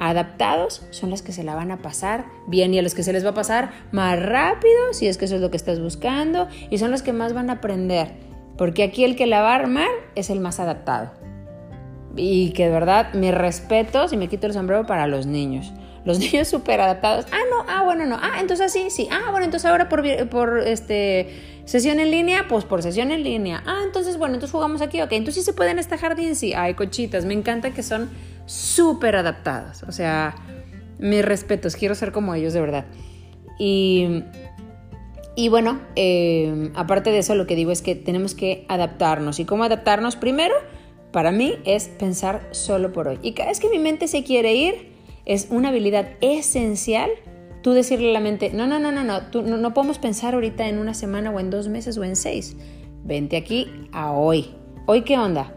adaptados 0.00 0.82
son 0.90 1.10
los 1.10 1.20
que 1.20 1.32
se 1.32 1.44
la 1.44 1.54
van 1.54 1.70
a 1.70 1.82
pasar 1.82 2.24
bien 2.46 2.72
y 2.72 2.78
a 2.78 2.82
los 2.82 2.94
que 2.94 3.02
se 3.02 3.12
les 3.12 3.22
va 3.22 3.30
a 3.30 3.34
pasar 3.34 3.70
más 3.92 4.20
rápido, 4.20 4.92
si 4.92 5.06
es 5.06 5.18
que 5.18 5.26
eso 5.26 5.34
es 5.34 5.42
lo 5.42 5.50
que 5.50 5.58
estás 5.58 5.78
buscando, 5.78 6.48
y 6.70 6.78
son 6.78 6.90
los 6.90 7.02
que 7.02 7.12
más 7.12 7.34
van 7.34 7.50
a 7.50 7.54
aprender. 7.54 8.08
Porque 8.56 8.82
aquí 8.82 9.04
el 9.04 9.14
que 9.14 9.26
la 9.26 9.42
va 9.42 9.52
a 9.52 9.56
armar 9.56 9.90
es 10.14 10.30
el 10.30 10.40
más 10.40 10.58
adaptado. 10.58 11.10
Y 12.16 12.52
que 12.52 12.64
de 12.64 12.70
verdad, 12.70 13.12
mi 13.12 13.30
respeto, 13.30 14.08
si 14.08 14.16
me 14.16 14.28
quito 14.28 14.46
el 14.46 14.54
sombrero 14.54 14.86
para 14.86 15.06
los 15.06 15.26
niños. 15.26 15.70
Los 16.06 16.18
niños 16.32 16.48
súper 16.48 16.80
adaptados. 16.80 17.26
Ah, 17.30 17.42
no, 17.50 17.66
ah, 17.68 17.82
bueno, 17.84 18.06
no. 18.06 18.16
Ah, 18.20 18.40
entonces 18.40 18.66
así, 18.66 18.88
sí. 18.88 19.06
Ah, 19.10 19.30
bueno, 19.30 19.44
entonces 19.44 19.70
ahora 19.70 19.90
por, 19.90 20.02
por 20.30 20.60
este, 20.60 21.60
sesión 21.66 22.00
en 22.00 22.10
línea, 22.10 22.46
pues 22.48 22.64
por 22.64 22.82
sesión 22.82 23.10
en 23.10 23.22
línea. 23.22 23.62
Ah, 23.66 23.82
entonces, 23.84 24.16
bueno, 24.16 24.34
entonces 24.34 24.52
jugamos 24.52 24.80
aquí, 24.80 25.02
ok. 25.02 25.12
Entonces 25.12 25.44
sí 25.44 25.50
se 25.50 25.52
pueden 25.52 25.72
en 25.72 25.78
este 25.80 25.98
jardín, 25.98 26.36
sí. 26.36 26.54
Ay, 26.54 26.72
cochitas, 26.72 27.26
me 27.26 27.34
encanta 27.34 27.72
que 27.72 27.82
son 27.82 28.08
súper 28.50 29.14
adaptados. 29.14 29.84
O 29.84 29.92
sea, 29.92 30.34
mis 30.98 31.24
respetos, 31.24 31.76
quiero 31.76 31.94
ser 31.94 32.10
como 32.10 32.34
ellos, 32.34 32.52
de 32.52 32.60
verdad. 32.60 32.86
Y, 33.58 34.24
y 35.36 35.48
bueno, 35.48 35.80
eh, 35.94 36.72
aparte 36.74 37.12
de 37.12 37.18
eso, 37.18 37.36
lo 37.36 37.46
que 37.46 37.54
digo 37.54 37.70
es 37.70 37.80
que 37.80 37.94
tenemos 37.94 38.34
que 38.34 38.64
adaptarnos. 38.68 39.38
¿Y 39.38 39.44
cómo 39.44 39.62
adaptarnos? 39.62 40.16
Primero, 40.16 40.54
para 41.12 41.30
mí, 41.30 41.58
es 41.64 41.88
pensar 41.88 42.48
solo 42.50 42.92
por 42.92 43.06
hoy. 43.06 43.18
Y 43.22 43.32
cada 43.32 43.50
vez 43.50 43.60
que 43.60 43.68
mi 43.68 43.78
mente 43.78 44.08
se 44.08 44.24
quiere 44.24 44.54
ir, 44.54 44.94
es 45.26 45.46
una 45.50 45.68
habilidad 45.68 46.08
esencial 46.20 47.10
tú 47.62 47.72
decirle 47.72 48.10
a 48.10 48.14
la 48.14 48.20
mente, 48.20 48.50
no, 48.52 48.66
no, 48.66 48.80
no, 48.80 48.90
no, 48.90 49.04
no, 49.04 49.26
tú, 49.26 49.42
no, 49.42 49.74
podemos 49.74 49.98
pensar 49.98 50.34
ahorita 50.34 50.66
en 50.66 50.78
una 50.78 50.94
semana 50.94 51.30
o 51.30 51.38
en 51.38 51.50
dos 51.50 51.68
meses 51.68 51.98
o 51.98 52.04
en 52.04 52.16
seis. 52.16 52.56
Vente 53.04 53.36
aquí 53.36 53.70
a 53.92 54.12
hoy. 54.12 54.54
¿Hoy 54.86 55.02
qué 55.02 55.18
onda? 55.18 55.54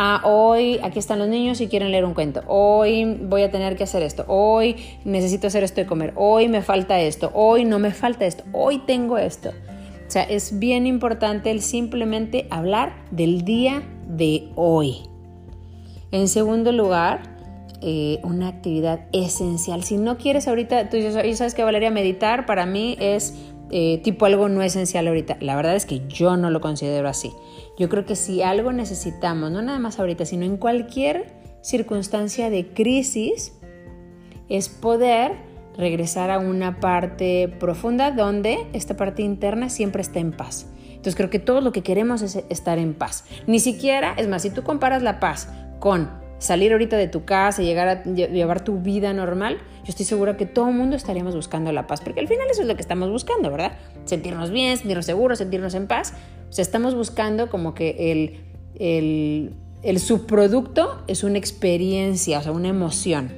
Ah, 0.00 0.20
hoy 0.22 0.78
aquí 0.84 1.00
están 1.00 1.18
los 1.18 1.26
niños 1.26 1.60
y 1.60 1.66
quieren 1.66 1.90
leer 1.90 2.04
un 2.04 2.14
cuento. 2.14 2.42
Hoy 2.46 3.18
voy 3.20 3.42
a 3.42 3.50
tener 3.50 3.74
que 3.74 3.82
hacer 3.82 4.04
esto. 4.04 4.24
Hoy 4.28 4.76
necesito 5.04 5.48
hacer 5.48 5.64
esto 5.64 5.80
de 5.80 5.88
comer. 5.88 6.12
Hoy 6.14 6.46
me 6.46 6.62
falta 6.62 7.00
esto. 7.00 7.32
Hoy 7.34 7.64
no 7.64 7.80
me 7.80 7.90
falta 7.90 8.24
esto. 8.24 8.44
Hoy 8.52 8.78
tengo 8.86 9.18
esto. 9.18 9.48
O 9.48 10.10
sea, 10.10 10.22
es 10.22 10.60
bien 10.60 10.86
importante 10.86 11.50
el 11.50 11.62
simplemente 11.62 12.46
hablar 12.48 12.94
del 13.10 13.42
día 13.44 13.82
de 14.06 14.50
hoy. 14.54 14.98
En 16.12 16.28
segundo 16.28 16.70
lugar, 16.70 17.36
eh, 17.80 18.20
una 18.22 18.46
actividad 18.46 19.00
esencial. 19.12 19.82
Si 19.82 19.96
no 19.96 20.16
quieres 20.16 20.46
ahorita, 20.46 20.90
tú 20.90 20.98
sabes 21.34 21.54
que 21.54 21.64
Valeria, 21.64 21.90
meditar 21.90 22.46
para 22.46 22.66
mí 22.66 22.96
es 23.00 23.34
eh, 23.70 24.00
tipo 24.02 24.26
algo 24.26 24.48
no 24.48 24.62
esencial 24.62 25.06
ahorita. 25.08 25.36
La 25.40 25.56
verdad 25.56 25.76
es 25.76 25.86
que 25.86 26.06
yo 26.08 26.36
no 26.36 26.50
lo 26.50 26.60
considero 26.60 27.08
así. 27.08 27.32
Yo 27.78 27.88
creo 27.88 28.04
que 28.04 28.16
si 28.16 28.42
algo 28.42 28.72
necesitamos, 28.72 29.50
no 29.50 29.62
nada 29.62 29.78
más 29.78 29.98
ahorita, 29.98 30.24
sino 30.24 30.44
en 30.44 30.56
cualquier 30.56 31.32
circunstancia 31.62 32.50
de 32.50 32.68
crisis, 32.68 33.52
es 34.48 34.68
poder 34.68 35.32
regresar 35.76 36.30
a 36.30 36.38
una 36.38 36.80
parte 36.80 37.48
profunda 37.60 38.10
donde 38.10 38.66
esta 38.72 38.96
parte 38.96 39.22
interna 39.22 39.68
siempre 39.68 40.02
está 40.02 40.18
en 40.18 40.32
paz. 40.32 40.66
Entonces 40.88 41.14
creo 41.14 41.30
que 41.30 41.38
todo 41.38 41.60
lo 41.60 41.70
que 41.70 41.82
queremos 41.82 42.22
es 42.22 42.42
estar 42.48 42.78
en 42.78 42.94
paz. 42.94 43.24
Ni 43.46 43.60
siquiera, 43.60 44.14
es 44.16 44.26
más, 44.26 44.42
si 44.42 44.50
tú 44.50 44.64
comparas 44.64 45.02
la 45.02 45.20
paz 45.20 45.48
con 45.78 46.10
salir 46.38 46.72
ahorita 46.72 46.96
de 46.96 47.08
tu 47.08 47.24
casa 47.24 47.62
y 47.62 47.66
llegar 47.66 47.88
a 47.88 48.02
llevar 48.04 48.62
tu 48.62 48.78
vida 48.80 49.12
normal, 49.12 49.58
yo 49.84 49.90
estoy 49.90 50.06
segura 50.06 50.36
que 50.36 50.46
todo 50.46 50.68
el 50.68 50.74
mundo 50.74 50.96
estaríamos 50.96 51.34
buscando 51.34 51.72
la 51.72 51.86
paz, 51.86 52.00
porque 52.00 52.20
al 52.20 52.28
final 52.28 52.46
eso 52.50 52.62
es 52.62 52.68
lo 52.68 52.74
que 52.74 52.82
estamos 52.82 53.10
buscando, 53.10 53.50
¿verdad? 53.50 53.72
Sentirnos 54.04 54.50
bien, 54.50 54.76
sentirnos 54.76 55.06
seguros, 55.06 55.38
sentirnos 55.38 55.74
en 55.74 55.86
paz. 55.86 56.14
O 56.48 56.52
sea, 56.52 56.62
estamos 56.62 56.94
buscando 56.94 57.50
como 57.50 57.74
que 57.74 58.12
el, 58.12 58.40
el, 58.78 59.54
el 59.82 59.98
subproducto 59.98 61.02
es 61.06 61.24
una 61.24 61.38
experiencia, 61.38 62.38
o 62.38 62.42
sea, 62.42 62.52
una 62.52 62.68
emoción. 62.68 63.30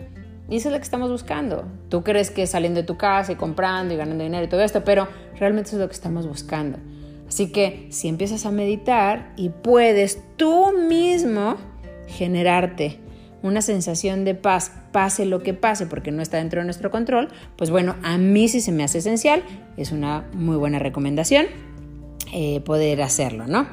Y 0.49 0.57
eso 0.57 0.69
es 0.69 0.73
lo 0.73 0.79
que 0.79 0.85
estamos 0.85 1.11
buscando. 1.11 1.65
Tú 1.89 2.03
crees 2.03 2.31
que 2.31 2.47
saliendo 2.47 2.81
de 2.81 2.87
tu 2.87 2.97
casa 2.97 3.33
y 3.33 3.37
comprando 3.37 3.95
y 3.95 3.97
ganando 3.97 4.25
dinero 4.25 4.45
y 4.45 4.49
todo 4.49 4.63
esto, 4.63 4.85
pero 4.85 5.07
realmente 5.39 5.69
eso 5.69 5.77
es 5.77 5.83
lo 5.83 5.89
que 5.89 5.95
estamos 5.95 6.27
buscando. 6.27 6.79
Así 7.29 7.53
que 7.53 7.87
si 7.91 8.09
empiezas 8.09 8.45
a 8.45 8.51
meditar 8.51 9.33
y 9.37 9.51
puedes 9.51 10.21
tú 10.37 10.73
mismo 10.73 11.57
generarte 12.11 12.99
una 13.42 13.62
sensación 13.62 14.25
de 14.25 14.35
paz, 14.35 14.73
pase 14.92 15.25
lo 15.25 15.42
que 15.42 15.55
pase, 15.55 15.87
porque 15.87 16.12
no 16.12 16.23
está 16.23 16.37
dentro 16.37 16.61
de 16.61 16.66
nuestro 16.66 16.90
control, 16.90 17.29
pues 17.57 17.70
bueno, 17.70 17.96
a 18.03 18.18
mí 18.18 18.49
sí 18.49 18.61
se 18.61 18.73
me 18.73 18.85
hace 18.85 18.99
esencial, 18.99 19.42
es 19.77 19.92
una 19.92 20.29
muy 20.35 20.57
buena 20.57 20.79
recomendación 20.79 21.46
eh, 22.33 22.61
poder 22.61 23.03
hacerlo, 23.03 23.46
¿no? 23.46 23.66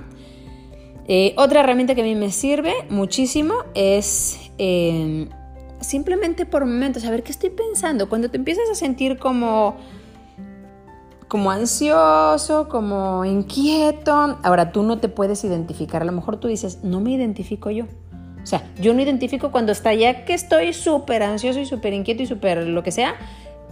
Eh, 1.07 1.33
otra 1.37 1.61
herramienta 1.61 1.95
que 1.95 2.01
a 2.01 2.03
mí 2.03 2.15
me 2.15 2.31
sirve 2.31 2.73
muchísimo 2.89 3.53
es 3.75 4.51
em, 4.57 5.29
simplemente 5.79 6.45
por 6.45 6.65
momentos 6.65 7.03
saber 7.03 7.23
qué 7.23 7.31
estoy 7.31 7.49
pensando. 7.49 8.09
Cuando 8.09 8.29
te 8.29 8.37
empiezas 8.37 8.69
a 8.69 8.75
sentir 8.75 9.17
como, 9.17 9.77
como 11.29 11.51
ansioso, 11.51 12.67
como 12.67 13.23
inquieto, 13.23 14.37
ahora 14.43 14.71
tú 14.71 14.83
no 14.83 14.99
te 14.99 15.07
puedes 15.07 15.43
identificar, 15.45 16.01
a 16.01 16.05
lo 16.05 16.11
mejor 16.11 16.37
tú 16.37 16.47
dices, 16.47 16.83
no 16.83 16.99
me 16.99 17.11
identifico 17.11 17.69
yo. 17.69 17.85
O 18.47 18.49
sea, 18.49 18.63
yo 18.79 18.93
no 18.93 19.01
identifico 19.01 19.51
cuando 19.51 19.73
está 19.73 19.93
ya 19.93 20.23
que 20.23 20.33
estoy 20.33 20.71
súper 20.71 21.21
ansioso 21.21 21.59
y 21.59 21.65
súper 21.65 21.91
inquieto 21.91 22.23
y 22.23 22.27
súper 22.27 22.65
lo 22.65 22.81
que 22.81 22.91
sea, 22.93 23.15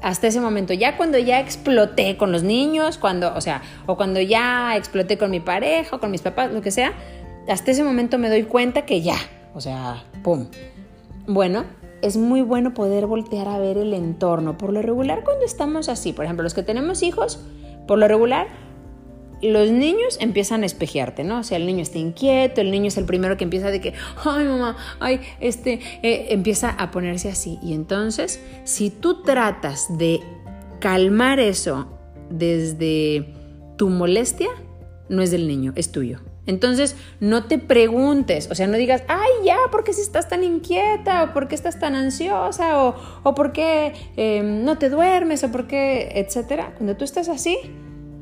hasta 0.02 0.28
ese 0.28 0.42
momento. 0.42 0.74
Ya 0.74 0.98
cuando 0.98 1.18
ya 1.18 1.40
exploté 1.40 2.18
con 2.18 2.34
los 2.34 2.44
niños, 2.44 2.98
cuando, 2.98 3.34
o 3.34 3.40
sea, 3.40 3.62
o 3.86 3.96
cuando 3.96 4.20
ya 4.20 4.76
exploté 4.76 5.18
con 5.18 5.32
mi 5.32 5.40
pareja 5.40 5.96
o 5.96 6.02
con 6.02 6.12
mis 6.12 6.22
papás, 6.22 6.52
lo 6.52 6.62
que 6.62 6.72
sea, 6.72 6.92
hasta 7.48 7.72
ese 7.72 7.86
momento 7.86 8.18
me 8.18 8.28
doy 8.28 8.44
cuenta 8.44 8.82
que 8.82 9.02
ya, 9.02 9.16
o 9.54 9.62
sea, 9.62 10.04
¡pum! 10.24 10.48
Bueno, 11.26 11.64
es 12.02 12.18
muy 12.18 12.42
bueno 12.42 12.74
poder 12.74 13.06
voltear 13.06 13.48
a 13.48 13.58
ver 13.58 13.78
el 13.78 13.94
entorno. 13.94 14.58
Por 14.58 14.74
lo 14.74 14.82
regular, 14.82 15.24
cuando 15.24 15.46
estamos 15.46 15.88
así, 15.88 16.12
por 16.12 16.26
ejemplo, 16.26 16.44
los 16.44 16.54
que 16.54 16.64
tenemos 16.64 17.02
hijos, 17.02 17.40
por 17.88 17.98
lo 17.98 18.10
regular, 18.10 18.48
los 19.46 19.72
niños 19.72 20.18
empiezan 20.20 20.64
a 20.64 20.66
espejearte, 20.66 21.24
¿no? 21.24 21.40
O 21.40 21.44
sea, 21.44 21.58
el 21.58 21.66
niño 21.66 21.82
está 21.82 21.98
inquieto, 21.98 22.62
el 22.62 22.72
niño 22.72 22.88
es 22.88 22.98
el 22.98 23.06
primero 23.06 23.38
que 23.38 23.44
empieza 23.44 23.72
de 23.72 23.82
que, 23.82 23.94
ay 24.24 24.46
mamá, 24.46 24.78
ay, 25.00 25.22
este, 25.40 25.80
eh", 26.04 26.28
empieza 26.30 26.70
a 26.70 26.92
ponerse 26.92 27.30
así. 27.30 27.60
Y 27.62 27.74
entonces, 27.74 28.42
si 28.64 28.90
tú 28.90 29.24
tratas 29.24 29.98
de 29.98 30.22
calmar 30.80 31.40
eso 31.40 31.88
desde 32.30 33.34
tu 33.78 33.90
molestia, 33.90 34.50
no 35.10 35.22
es 35.22 35.32
del 35.32 35.48
niño, 35.48 35.74
es 35.76 35.92
tuyo. 35.92 36.20
Entonces, 36.48 36.96
no 37.20 37.46
te 37.46 37.58
preguntes, 37.58 38.50
o 38.52 38.56
sea, 38.56 38.68
no 38.68 38.78
digas, 38.78 39.04
ay, 39.08 39.32
ya, 39.44 39.58
¿por 39.72 39.84
qué 39.84 39.94
si 39.94 40.02
estás 40.02 40.30
tan 40.30 40.44
inquieta? 40.44 41.24
¿O 41.24 41.34
por 41.34 41.48
qué 41.48 41.56
estás 41.56 41.80
tan 41.80 41.96
ansiosa? 41.96 42.84
¿O, 42.84 42.96
o 43.24 43.36
por 43.36 43.52
qué 43.52 43.94
em, 44.16 44.64
no 44.64 44.78
te 44.78 44.90
duermes? 44.90 45.44
¿O 45.44 45.52
por 45.52 45.68
qué, 45.68 46.12
etcétera? 46.16 46.74
Cuando 46.78 46.96
tú 46.98 47.04
estás 47.04 47.30
así, 47.30 47.58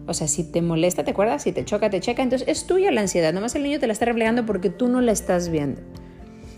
o 0.05 0.13
sea, 0.13 0.27
si 0.27 0.43
te 0.43 0.61
molesta, 0.61 1.03
¿te 1.03 1.11
acuerdas? 1.11 1.43
Si 1.43 1.51
te 1.51 1.63
choca, 1.63 1.89
te 1.89 1.99
checa. 1.99 2.23
Entonces, 2.23 2.47
es 2.47 2.65
tuya 2.67 2.91
la 2.91 3.01
ansiedad. 3.01 3.33
Nomás 3.33 3.55
el 3.55 3.63
niño 3.63 3.79
te 3.79 3.87
la 3.87 3.93
está 3.93 4.05
reflejando 4.05 4.45
porque 4.45 4.69
tú 4.69 4.89
no 4.89 5.01
la 5.01 5.11
estás 5.11 5.49
viendo. 5.49 5.81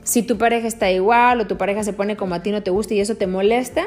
Si 0.03 0.23
tu 0.23 0.38
pareja 0.38 0.67
está 0.67 0.91
igual 0.91 1.41
o 1.41 1.47
tu 1.47 1.58
pareja 1.58 1.84
se 1.84 1.93
pone 1.93 2.15
como 2.15 2.36
a 2.36 2.43
ti 2.43 2.51
no 2.51 2.63
te 2.63 2.71
gusta 2.71 2.93
y 2.93 2.99
eso 2.99 3.15
te 3.15 3.27
molesta, 3.27 3.86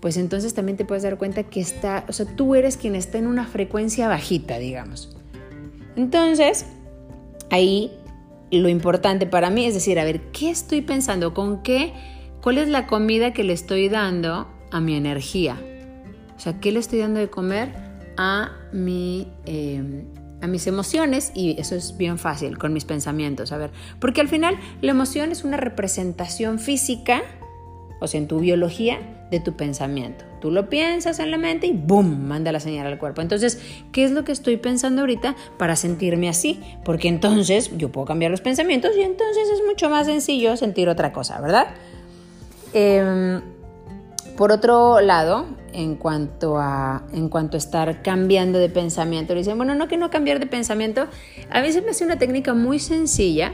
pues 0.00 0.16
entonces 0.16 0.54
también 0.54 0.76
te 0.76 0.84
puedes 0.84 1.02
dar 1.02 1.18
cuenta 1.18 1.42
que 1.42 1.60
está, 1.60 2.04
o 2.08 2.12
sea, 2.12 2.26
tú 2.26 2.54
eres 2.54 2.76
quien 2.76 2.94
está 2.94 3.18
en 3.18 3.26
una 3.26 3.46
frecuencia 3.46 4.08
bajita, 4.08 4.58
digamos. 4.58 5.16
Entonces, 5.96 6.66
ahí 7.50 7.92
lo 8.50 8.68
importante 8.68 9.26
para 9.26 9.50
mí 9.50 9.66
es 9.66 9.74
decir, 9.74 9.98
a 9.98 10.04
ver, 10.04 10.20
¿qué 10.32 10.50
estoy 10.50 10.80
pensando? 10.80 11.34
¿Con 11.34 11.62
qué? 11.62 11.92
¿Cuál 12.42 12.58
es 12.58 12.68
la 12.68 12.86
comida 12.86 13.32
que 13.32 13.44
le 13.44 13.52
estoy 13.52 13.88
dando 13.88 14.48
a 14.70 14.80
mi 14.80 14.96
energía? 14.96 15.60
O 16.36 16.40
sea, 16.40 16.60
¿qué 16.60 16.72
le 16.72 16.78
estoy 16.78 17.00
dando 17.00 17.20
de 17.20 17.28
comer 17.28 17.87
a, 18.18 18.52
mi, 18.72 19.26
em, 19.46 20.04
a 20.42 20.46
mis 20.46 20.66
emociones? 20.66 21.32
Y 21.34 21.58
eso 21.58 21.74
es 21.74 21.96
bien 21.96 22.18
fácil 22.18 22.58
con 22.58 22.74
mis 22.74 22.84
pensamientos, 22.84 23.52
a 23.52 23.56
ver, 23.56 23.70
porque 23.98 24.20
al 24.20 24.28
final 24.28 24.58
la 24.82 24.90
emoción 24.90 25.32
es 25.32 25.44
una 25.44 25.56
representación 25.56 26.58
física, 26.58 27.22
o 28.00 28.06
sea, 28.06 28.20
en 28.20 28.28
tu 28.28 28.40
biología, 28.40 28.98
de 29.30 29.40
tu 29.40 29.54
pensamiento. 29.54 30.24
Tú 30.40 30.50
lo 30.50 30.68
piensas 30.68 31.18
en 31.18 31.30
la 31.30 31.38
mente 31.38 31.66
y 31.66 31.72
¡boom! 31.72 32.26
manda 32.26 32.52
la 32.52 32.60
señal 32.60 32.86
al 32.86 32.98
cuerpo. 32.98 33.20
Entonces, 33.20 33.60
¿qué 33.92 34.04
es 34.04 34.10
lo 34.10 34.24
que 34.24 34.32
estoy 34.32 34.56
pensando 34.56 35.02
ahorita 35.02 35.36
para 35.58 35.76
sentirme 35.76 36.28
así? 36.28 36.60
Porque 36.84 37.08
entonces 37.08 37.76
yo 37.76 37.90
puedo 37.90 38.06
cambiar 38.06 38.30
los 38.30 38.40
pensamientos 38.40 38.92
y 38.96 39.02
entonces 39.02 39.48
es 39.48 39.60
mucho 39.66 39.90
más 39.90 40.06
sencillo 40.06 40.56
sentir 40.56 40.88
otra 40.88 41.12
cosa, 41.12 41.40
¿verdad? 41.40 41.68
Em, 42.72 43.42
por 44.36 44.52
otro 44.52 45.00
lado, 45.00 45.46
en 45.72 45.96
cuanto, 45.96 46.58
a, 46.58 47.02
en 47.12 47.28
cuanto 47.28 47.56
a 47.56 47.58
estar 47.58 48.02
cambiando 48.02 48.58
de 48.58 48.68
pensamiento, 48.68 49.34
le 49.34 49.40
dicen, 49.40 49.56
bueno, 49.56 49.74
no 49.74 49.88
que 49.88 49.96
no 49.96 50.10
cambiar 50.10 50.40
de 50.40 50.46
pensamiento, 50.46 51.06
a 51.50 51.60
mí 51.60 51.72
se 51.72 51.82
me 51.82 51.90
hace 51.90 52.04
una 52.04 52.18
técnica 52.18 52.54
muy 52.54 52.78
sencilla 52.78 53.52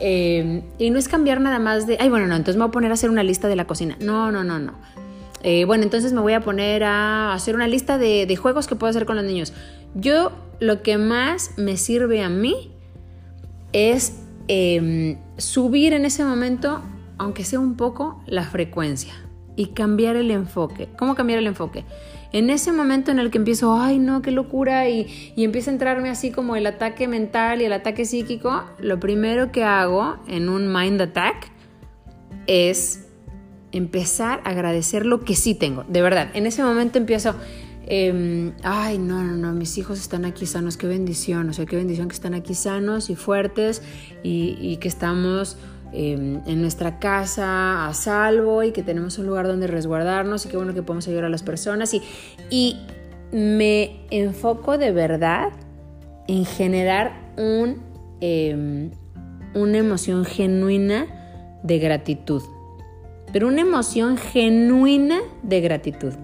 em, 0.00 0.62
y 0.78 0.90
no 0.90 0.98
es 0.98 1.08
cambiar 1.08 1.40
nada 1.40 1.58
más 1.58 1.86
de, 1.86 1.96
ay, 2.00 2.08
bueno, 2.08 2.26
no, 2.26 2.36
entonces 2.36 2.56
me 2.56 2.62
voy 2.62 2.68
a 2.68 2.72
poner 2.72 2.90
a 2.90 2.94
hacer 2.94 3.10
una 3.10 3.22
lista 3.22 3.48
de 3.48 3.56
la 3.56 3.66
cocina. 3.66 3.96
No, 4.00 4.30
no, 4.32 4.44
no, 4.44 4.58
no. 4.58 4.74
Eh, 5.42 5.64
bueno, 5.66 5.84
entonces 5.84 6.12
me 6.12 6.20
voy 6.20 6.32
a 6.32 6.40
poner 6.40 6.84
a 6.84 7.34
hacer 7.34 7.54
una 7.54 7.68
lista 7.68 7.98
de, 7.98 8.34
juegos 8.36 8.66
que 8.66 8.76
puedo 8.76 8.90
hacer 8.90 9.04
con 9.04 9.16
los 9.16 9.24
niños. 9.24 9.52
Yo 9.94 10.32
lo 10.58 10.82
que 10.82 10.98
más 10.98 11.52
me 11.56 11.76
sirve 11.76 12.22
a 12.22 12.28
mí 12.28 12.72
es 13.72 14.20
em, 14.48 15.18
subir 15.36 15.92
en 15.92 16.06
ese 16.06 16.24
momento, 16.24 16.82
aunque 17.18 17.44
sea 17.44 17.60
un 17.60 17.76
poco, 17.76 18.22
la 18.26 18.44
frecuencia 18.44 19.23
y 19.56 19.66
cambiar 19.66 20.16
el 20.16 20.30
enfoque. 20.30 20.88
¿Cómo 20.98 21.14
cambiar 21.14 21.38
el 21.38 21.46
enfoque? 21.46 21.84
En 22.32 22.50
ese 22.50 22.72
momento 22.72 23.10
en 23.10 23.18
el 23.18 23.30
que 23.30 23.38
empiezo, 23.38 23.74
ay 23.80 23.98
no, 23.98 24.20
qué 24.20 24.32
locura, 24.32 24.88
y, 24.88 25.32
y 25.36 25.44
empieza 25.44 25.70
a 25.70 25.74
entrarme 25.74 26.10
así 26.10 26.30
como 26.30 26.56
el 26.56 26.66
ataque 26.66 27.06
mental 27.06 27.62
y 27.62 27.64
el 27.64 27.72
ataque 27.72 28.04
psíquico, 28.04 28.64
lo 28.78 28.98
primero 28.98 29.52
que 29.52 29.62
hago 29.62 30.16
en 30.26 30.48
un 30.48 30.72
mind 30.72 31.00
attack 31.00 31.52
es 32.46 33.04
empezar 33.74 34.40
a 34.44 34.50
agradecer 34.50 35.04
lo 35.04 35.24
que 35.24 35.34
sí 35.34 35.54
tengo, 35.54 35.84
de 35.88 36.00
verdad. 36.00 36.30
En 36.34 36.46
ese 36.46 36.62
momento 36.62 36.96
empiezo, 36.96 37.34
em, 37.86 38.52
ay, 38.62 38.98
no, 38.98 39.24
no, 39.24 39.32
no, 39.36 39.52
mis 39.52 39.76
hijos 39.78 39.98
están 39.98 40.24
aquí 40.24 40.46
sanos, 40.46 40.76
qué 40.76 40.86
bendición, 40.86 41.48
o 41.48 41.52
sea, 41.52 41.66
qué 41.66 41.76
bendición 41.76 42.08
que 42.08 42.14
están 42.14 42.34
aquí 42.34 42.54
sanos 42.54 43.10
y 43.10 43.16
fuertes 43.16 43.82
y, 44.22 44.76
que 44.76 44.86
estamos 44.86 45.56
em, 45.94 46.40
en 46.46 46.60
nuestra 46.60 46.98
casa 46.98 47.86
a 47.86 47.94
salvo 47.94 48.62
y 48.62 48.72
que 48.72 48.82
tenemos 48.82 49.18
un 49.18 49.26
lugar 49.26 49.46
donde 49.46 49.66
resguardarnos 49.66 50.44
y 50.44 50.48
qué 50.48 50.56
bueno 50.56 50.74
que 50.74 50.82
podemos 50.82 51.06
ayudar 51.08 51.24
a 51.24 51.28
las 51.28 51.42
personas 51.42 51.94
y, 51.94 52.02
y 52.50 52.76
me 53.32 54.00
enfoco 54.10 54.76
de 54.76 54.92
verdad 54.92 55.52
en 56.28 56.44
generar 56.44 57.12
un, 57.36 57.82
em, 58.20 58.90
una 59.54 59.78
emoción 59.78 60.24
genuina 60.24 61.06
de 61.62 61.78
gratitud 61.78 62.42
pero 63.34 63.48
una 63.48 63.62
emoción 63.62 64.16
genuina 64.16 65.18
de 65.42 65.60
gratitud. 65.60 66.14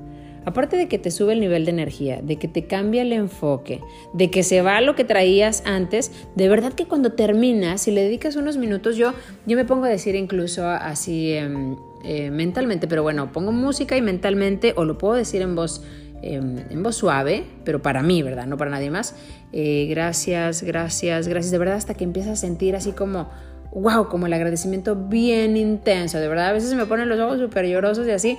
Aparte 0.44 0.76
de 0.76 0.88
que 0.88 0.98
te 0.98 1.10
sube 1.10 1.34
el 1.34 1.40
nivel 1.40 1.64
de 1.64 1.70
energía, 1.70 2.20
de 2.22 2.36
que 2.36 2.48
te 2.48 2.64
cambia 2.64 3.02
el 3.02 3.12
enfoque, 3.12 3.80
de 4.14 4.30
que 4.30 4.42
se 4.42 4.62
va 4.62 4.80
lo 4.80 4.94
que 4.94 5.04
traías 5.04 5.62
antes, 5.66 6.12
de 6.34 6.48
verdad 6.48 6.72
que 6.72 6.86
cuando 6.86 7.12
terminas, 7.12 7.82
si 7.82 7.90
le 7.90 8.02
dedicas 8.02 8.36
unos 8.36 8.56
minutos, 8.56 8.96
yo, 8.96 9.12
yo 9.46 9.56
me 9.56 9.64
pongo 9.64 9.84
a 9.84 9.88
decir 9.88 10.14
incluso 10.14 10.66
así 10.66 11.32
em, 11.32 11.76
eh, 12.04 12.30
mentalmente, 12.30 12.88
pero 12.88 13.02
bueno, 13.02 13.32
pongo 13.32 13.52
música 13.52 13.96
y 13.96 14.02
mentalmente, 14.02 14.72
o 14.76 14.84
lo 14.84 14.96
puedo 14.96 15.14
decir 15.14 15.42
en 15.42 15.54
voz, 15.54 15.82
em, 16.22 16.58
en 16.70 16.82
voz 16.82 16.96
suave, 16.96 17.44
pero 17.64 17.82
para 17.82 18.02
mí, 18.02 18.22
¿verdad? 18.22 18.46
No 18.46 18.56
para 18.56 18.70
nadie 18.70 18.90
más. 18.90 19.14
Eh, 19.52 19.86
gracias, 19.90 20.62
gracias, 20.62 21.28
gracias, 21.28 21.50
de 21.50 21.58
verdad, 21.58 21.76
hasta 21.76 21.94
que 21.94 22.04
empiezas 22.04 22.32
a 22.32 22.36
sentir 22.36 22.76
así 22.76 22.92
como 22.92 23.28
wow, 23.72 24.08
como 24.08 24.26
el 24.26 24.32
agradecimiento 24.32 24.96
bien 24.96 25.56
intenso, 25.56 26.18
de 26.18 26.28
verdad, 26.28 26.48
a 26.48 26.52
veces 26.52 26.70
se 26.70 26.76
me 26.76 26.86
ponen 26.86 27.08
los 27.08 27.20
ojos 27.20 27.38
súper 27.38 27.66
llorosos 27.66 28.06
y 28.06 28.10
así, 28.10 28.36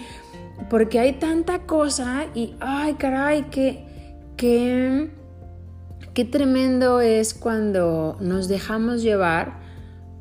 porque 0.70 1.00
hay 1.00 1.14
tanta 1.14 1.60
cosa 1.60 2.26
y, 2.34 2.56
ay, 2.60 2.94
caray, 2.96 3.44
qué, 3.52 3.86
qué, 4.38 5.10
qué 6.14 6.26
tremendo 6.26 7.02
es 7.02 7.34
cuando 7.34 8.18
nos 8.20 8.48
dejamos 8.48 9.02
llevar 9.02 9.60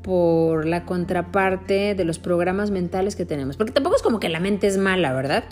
por 0.03 0.67
la 0.67 0.85
contraparte 0.85 1.95
de 1.95 2.05
los 2.05 2.19
programas 2.19 2.71
mentales 2.71 3.17
que 3.17 3.25
tenemos, 3.25 3.57
porque 3.57 3.73
tampoco 3.73 3.97
es 3.97 4.03
como 4.03 4.19
que 4.21 4.29
la 4.29 4.41
mente 4.41 4.67
es 4.67 4.79
mala, 4.79 5.13
¿verdad? 5.13 5.45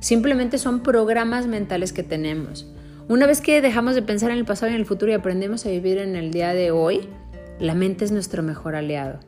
Simplemente 0.00 0.58
son 0.58 0.82
programas 0.82 1.46
mentales 1.46 1.92
que 1.92 2.02
tenemos. 2.02 2.66
Una 3.08 3.26
vez 3.26 3.40
que 3.40 3.60
dejamos 3.60 3.94
de 3.94 4.02
pensar 4.02 4.30
en 4.30 4.38
el 4.38 4.44
pasado 4.44 4.70
y 4.70 4.74
en 4.74 4.80
el 4.80 4.86
futuro 4.86 5.12
y 5.12 5.14
aprendemos 5.14 5.66
a 5.66 5.70
vivir 5.70 5.98
en 5.98 6.16
el 6.16 6.30
día 6.30 6.54
de 6.54 6.70
hoy, 6.70 7.08
la 7.58 7.74
mente 7.74 8.04
es 8.04 8.12
nuestro 8.12 8.42
mejor 8.42 8.74
aliado. 8.74 9.20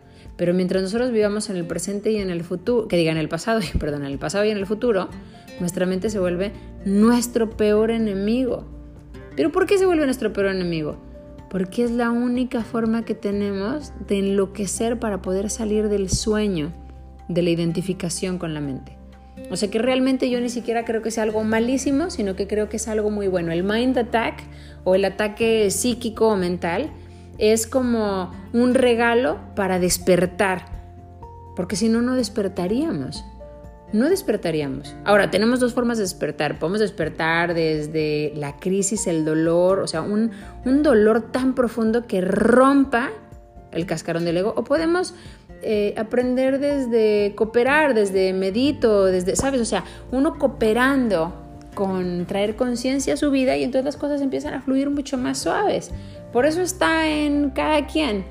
Pero 0.42 0.55
mientras 0.55 0.83
nosotros 0.83 1.12
vivamos 1.12 1.50
en 1.50 1.57
el 1.57 1.64
presente 1.64 2.11
y 2.11 2.16
en 2.16 2.28
el 2.28 2.42
futuro, 2.42 2.88
que 2.88 2.96
diga 2.96 3.12
en 3.12 3.16
el 3.16 3.28
pasado, 3.28 3.61
perdón, 3.78 4.05
en 4.05 4.11
el 4.11 4.18
pasado 4.18 4.44
y 4.44 4.50
en 4.50 4.57
el 4.57 4.66
futuro, 4.66 5.09
nuestra 5.61 5.87
mente 5.87 6.11
se 6.11 6.18
vuelve 6.18 6.50
nuestro 6.85 7.48
peor 7.48 7.92
enemigo. 7.92 8.64
¿Pero 9.37 9.52
por 9.52 9.66
qué 9.66 9.78
se 9.78 9.87
vuelve 9.87 10.05
nuestro 10.05 10.33
peor 10.33 10.48
enemigo? 10.48 10.96
Porque 11.48 11.85
es 11.85 11.92
la 11.92 12.11
única 12.11 12.62
forma 12.62 13.05
que 13.05 13.14
tenemos 13.14 13.92
de 14.09 14.18
enloquecer 14.18 14.98
para 14.98 15.22
poder 15.22 15.48
salir 15.48 15.88
del 15.88 16.11
sueño 16.11 16.72
de 17.28 17.42
la 17.42 17.50
identificación 17.50 18.38
con 18.38 18.52
la 18.52 18.61
mente. 18.61 18.98
O 19.48 19.55
sea 19.55 19.70
que 19.70 19.78
realmente 19.78 20.28
yo 20.28 20.40
ni 20.40 20.48
siquiera 20.48 20.85
creo 20.85 21.02
que 21.02 21.12
sea 21.12 21.22
algo 21.22 21.44
malísimo, 21.44 22.11
sino 22.11 22.35
que 22.35 22.48
creo 22.48 22.68
que 22.68 22.78
es 22.78 22.88
algo 22.88 23.11
muy 23.11 23.28
bueno. 23.28 23.52
El 23.52 23.62
mind 23.62 23.96
attack 23.96 24.42
o 24.83 24.96
el 24.96 25.05
ataque 25.05 25.70
psíquico 25.70 26.26
o 26.26 26.37
mental 26.37 26.90
es 27.38 27.66
como 27.66 28.32
un 28.52 28.74
regalo 28.74 29.38
para 29.54 29.78
despertar, 29.78 30.66
porque 31.56 31.76
si 31.76 31.88
no, 31.88 32.02
no 32.02 32.14
despertaríamos. 32.14 33.24
No 33.92 34.08
despertaríamos. 34.08 34.96
Ahora, 35.04 35.30
tenemos 35.30 35.60
dos 35.60 35.74
formas 35.74 35.98
de 35.98 36.04
despertar. 36.04 36.58
Podemos 36.58 36.80
despertar 36.80 37.52
desde 37.52 38.32
la 38.36 38.56
crisis, 38.56 39.06
el 39.06 39.26
dolor, 39.26 39.80
o 39.80 39.86
sea, 39.86 40.00
un, 40.00 40.30
dolor 40.82 41.30
tan 41.30 41.54
profundo 41.54 42.06
que 42.06 42.22
rompa 42.22 43.10
el 43.70 43.84
cascarón 43.84 44.24
del 44.24 44.38
ego, 44.38 44.54
o 44.56 44.64
podemos 44.64 45.14
eh, 45.62 45.94
aprender 45.98 46.58
desde 46.58 47.34
cooperar, 47.34 47.92
desde 47.92 48.32
medito, 48.32 49.04
desde, 49.04 49.36
¿sabes? 49.36 49.60
O 49.60 49.66
sea, 49.66 49.84
uno 50.10 50.38
cooperando 50.38 51.41
con 51.74 52.26
traer 52.26 52.56
conciencia 52.56 53.14
a 53.14 53.16
su 53.16 53.30
vida 53.30 53.56
y 53.56 53.64
entonces 53.64 53.85
las 53.85 53.96
cosas 53.96 54.20
empiezan 54.20 54.54
a 54.54 54.61
fluir 54.61 54.90
mucho 54.90 55.16
más 55.16 55.38
suaves. 55.38 55.90
Por 56.32 56.46
eso 56.46 56.61
está 56.61 57.08
en 57.08 57.50
cada 57.50 57.87
quien 57.87 58.24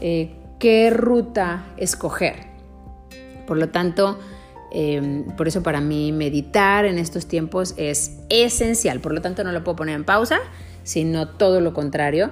eh, 0.00 0.30
qué 0.58 0.90
ruta 0.90 1.64
escoger. 1.76 2.48
Por 3.46 3.56
lo 3.56 3.68
tanto, 3.70 4.18
em, 4.70 5.24
por 5.36 5.48
eso 5.48 5.62
para 5.62 5.80
mí 5.80 6.12
meditar 6.12 6.84
en 6.84 6.98
estos 6.98 7.26
tiempos 7.26 7.74
es 7.76 8.18
esencial. 8.28 9.00
Por 9.00 9.12
lo 9.12 9.22
tanto, 9.22 9.44
no 9.44 9.52
lo 9.52 9.64
puedo 9.64 9.76
poner 9.76 9.94
en 9.94 10.04
pausa, 10.04 10.38
sino 10.84 11.28
todo 11.28 11.60
lo 11.60 11.72
contrario. 11.72 12.30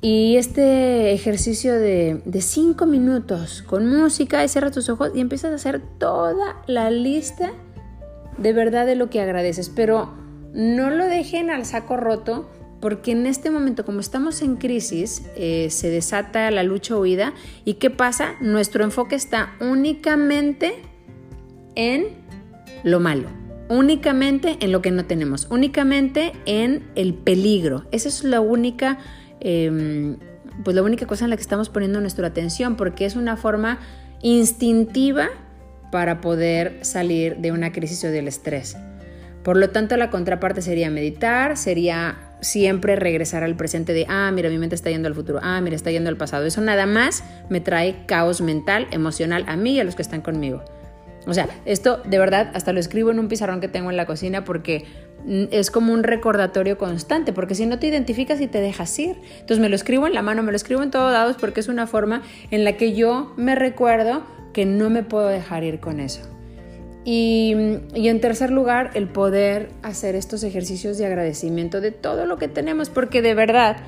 Y 0.00 0.36
este 0.36 1.12
ejercicio 1.12 1.74
de, 1.74 2.22
de 2.24 2.40
cinco 2.40 2.86
minutos 2.86 3.62
con 3.62 3.88
música 3.88 4.44
y 4.44 4.48
cierra 4.48 4.70
tus 4.70 4.88
ojos 4.88 5.10
y 5.14 5.20
empiezas 5.20 5.50
a 5.50 5.54
hacer 5.56 5.82
toda 5.98 6.62
la 6.66 6.90
lista 6.90 7.50
de 8.38 8.52
verdad 8.52 8.86
de 8.86 8.96
lo 8.96 9.10
que 9.10 9.20
agradeces. 9.20 9.68
Pero 9.68 10.14
no 10.54 10.90
lo 10.90 11.06
dejen 11.06 11.50
al 11.50 11.64
saco 11.64 11.96
roto 11.96 12.48
porque 12.80 13.10
en 13.12 13.26
este 13.26 13.50
momento, 13.50 13.84
como 13.84 14.00
estamos 14.00 14.40
en 14.40 14.56
crisis, 14.56 15.22
eh, 15.36 15.68
se 15.70 15.90
desata 15.90 16.50
la 16.50 16.62
lucha 16.62 16.96
huida. 16.96 17.34
¿Y 17.64 17.74
qué 17.74 17.90
pasa? 17.90 18.34
Nuestro 18.40 18.84
enfoque 18.84 19.16
está 19.16 19.54
únicamente 19.60 20.74
en 21.74 22.06
lo 22.84 23.00
malo, 23.00 23.28
únicamente 23.68 24.58
en 24.60 24.70
lo 24.70 24.80
que 24.80 24.92
no 24.92 25.06
tenemos, 25.06 25.48
únicamente 25.50 26.32
en 26.46 26.84
el 26.94 27.14
peligro. 27.14 27.86
Esa 27.90 28.08
es 28.08 28.22
la 28.22 28.40
única, 28.40 28.98
em, 29.40 30.16
pues 30.62 30.76
la 30.76 30.82
única 30.82 31.06
cosa 31.06 31.24
en 31.24 31.30
la 31.30 31.36
que 31.36 31.42
estamos 31.42 31.68
poniendo 31.68 32.00
nuestra 32.00 32.28
atención, 32.28 32.76
porque 32.76 33.04
es 33.06 33.16
una 33.16 33.36
forma 33.36 33.80
instintiva 34.22 35.30
para 35.90 36.20
poder 36.20 36.78
salir 36.82 37.36
de 37.38 37.52
una 37.52 37.72
crisis 37.72 38.04
o 38.04 38.08
del 38.08 38.28
estrés. 38.28 38.76
Por 39.42 39.56
lo 39.56 39.70
tanto, 39.70 39.96
la 39.96 40.10
contraparte 40.10 40.62
sería 40.62 40.90
meditar, 40.90 41.56
sería 41.56 42.18
siempre 42.40 42.96
regresar 42.96 43.42
al 43.42 43.56
presente 43.56 43.92
de, 43.92 44.06
ah, 44.08 44.30
mira, 44.32 44.50
mi 44.50 44.58
mente 44.58 44.74
está 44.74 44.90
yendo 44.90 45.08
al 45.08 45.14
futuro, 45.14 45.40
ah, 45.42 45.60
mira, 45.60 45.76
está 45.76 45.90
yendo 45.90 46.10
al 46.10 46.16
pasado. 46.16 46.44
Eso 46.44 46.60
nada 46.60 46.86
más 46.86 47.24
me 47.48 47.60
trae 47.60 48.04
caos 48.06 48.40
mental, 48.40 48.86
emocional 48.90 49.44
a 49.48 49.56
mí 49.56 49.74
y 49.74 49.80
a 49.80 49.84
los 49.84 49.94
que 49.96 50.02
están 50.02 50.20
conmigo. 50.20 50.62
O 51.26 51.34
sea, 51.34 51.48
esto 51.64 52.00
de 52.04 52.18
verdad 52.18 52.50
hasta 52.54 52.72
lo 52.72 52.80
escribo 52.80 53.10
en 53.10 53.18
un 53.18 53.28
pizarrón 53.28 53.60
que 53.60 53.68
tengo 53.68 53.90
en 53.90 53.96
la 53.96 54.06
cocina 54.06 54.44
porque 54.44 54.84
mm, 55.24 55.44
es 55.50 55.70
como 55.70 55.92
un 55.92 56.02
recordatorio 56.02 56.78
constante, 56.78 57.32
porque 57.32 57.54
si 57.54 57.66
no 57.66 57.78
te 57.78 57.86
identificas 57.86 58.40
y 58.40 58.46
te 58.46 58.60
dejas 58.60 58.98
ir. 58.98 59.16
Entonces 59.32 59.58
me 59.58 59.68
lo 59.68 59.76
escribo 59.76 60.06
en 60.06 60.14
la 60.14 60.22
mano, 60.22 60.42
me 60.42 60.52
lo 60.52 60.56
escribo 60.56 60.82
en 60.82 60.90
todos 60.90 61.12
lados 61.12 61.36
porque 61.38 61.60
es 61.60 61.68
una 61.68 61.86
forma 61.86 62.22
en 62.50 62.64
la 62.64 62.76
que 62.76 62.94
yo 62.94 63.32
me 63.36 63.54
recuerdo 63.54 64.22
que 64.52 64.64
no 64.64 64.90
me 64.90 65.02
puedo 65.02 65.28
dejar 65.28 65.64
ir 65.64 65.80
con 65.80 66.00
eso. 66.00 66.22
Y, 67.10 67.52
en 67.94 68.20
tercer 68.20 68.50
lugar, 68.50 68.90
el 68.92 69.08
poder 69.08 69.70
hacer 69.82 70.14
estos 70.14 70.42
ejercicios 70.42 70.98
de 70.98 71.06
agradecimiento 71.06 71.80
de 71.80 71.90
todo 71.90 72.26
lo 72.26 72.36
que 72.36 72.48
tenemos, 72.48 72.90
porque 72.90 73.22
de 73.22 73.32
verdad 73.32 73.78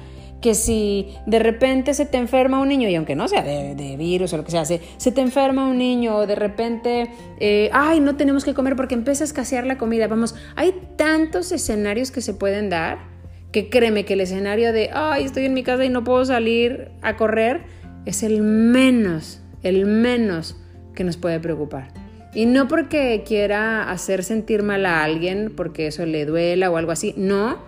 que 0.40 0.55
si 0.55 1.14
de 1.26 1.38
repente 1.38 1.92
se 1.94 2.07
te 2.07 2.16
enferma 2.16 2.61
un 2.61 2.68
niño, 2.68 2.88
y 2.88 2.94
aunque 2.94 3.14
no 3.14 3.29
sea 3.29 3.42
de, 3.42 3.96
virus 3.98 4.33
o 4.33 4.37
lo 4.38 4.44
que 4.44 4.50
sea, 4.50 4.64
se, 4.64 4.81
se, 4.96 5.12
te 5.12 5.20
enferma 5.20 5.68
un 5.68 5.79
niño 5.79 6.16
o 6.16 6.26
de 6.26 6.35
repente, 6.35 7.11
eh, 7.38 7.68
ay, 7.72 8.00
no 8.00 8.16
tenemos 8.16 8.44
que 8.44 8.55
comer 8.55 8.76
porque 8.76 8.94
empieza 8.94 9.24
a 9.24 9.26
escasear 9.26 9.66
la 9.66 9.76
comida, 9.76 10.09
vamos, 10.09 10.35
hay 10.57 10.74
tantos 10.96 11.53
escenarios 11.53 12.11
que 12.11 12.22
se 12.22 12.33
pueden 12.33 12.70
dar 12.70 13.11
que 13.53 13.68
créeme 13.68 14.05
que 14.05 14.14
el 14.14 14.20
escenario 14.20 14.72
de, 14.72 14.90
ay, 14.92 15.24
estoy 15.24 15.46
en 15.46 15.55
mi 15.55 15.62
casa 15.62 15.85
y 15.85 15.88
no 15.88 16.05
puedo 16.05 16.24
salir 16.24 16.90
a 17.03 17.16
correr, 17.16 17.62
es 18.07 18.22
el 18.22 18.42
menos, 18.42 19.42
el 19.62 19.87
menos 19.87 20.57
que 20.94 21.05
nos 21.05 21.16
puede 21.16 21.40
preocupar. 21.40 21.88
Y 22.33 22.46
no 22.46 22.68
porque 22.68 23.24
quiera 23.26 23.90
hacer 23.90 24.22
sentir 24.22 24.62
mal 24.62 24.87
a 24.87 25.03
alguien, 25.03 25.53
porque 25.57 25.88
eso 25.88 26.07
le 26.07 26.24
duela 26.26 26.70
o 26.70 26.76
algo 26.76 26.92
así, 26.92 27.12
no, 27.16 27.59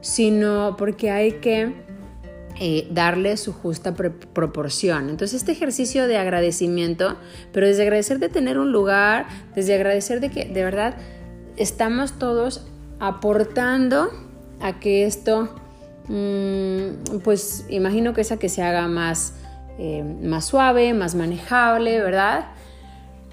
sino 0.00 0.76
porque 0.78 1.10
hay 1.10 1.32
que 1.32 1.72
eh, 2.60 2.86
darle 2.90 3.36
su 3.36 3.52
justa 3.52 3.94
proporción. 3.94 5.10
Entonces 5.10 5.40
este 5.40 5.52
ejercicio 5.52 6.06
de 6.06 6.18
agradecimiento, 6.18 7.16
pero 7.52 7.66
desde 7.66 7.82
agradecer 7.82 8.18
de 8.18 8.28
tener 8.28 8.58
un 8.58 8.72
lugar, 8.72 9.26
desde 9.54 9.74
agradecer 9.74 10.20
de 10.20 10.30
que 10.30 10.44
de 10.44 10.64
verdad 10.64 10.96
estamos 11.56 12.18
todos 12.18 12.66
aportando 13.00 14.10
a 14.60 14.78
que 14.80 15.04
esto, 15.04 15.54
mm, 16.08 17.18
pues 17.22 17.66
imagino 17.68 18.14
que 18.14 18.20
esa 18.20 18.38
que 18.38 18.48
se 18.48 18.62
haga 18.62 18.88
más, 18.88 19.34
eh, 19.78 20.04
más 20.22 20.44
suave, 20.44 20.94
más 20.94 21.14
manejable, 21.14 22.00
¿verdad? 22.00 22.46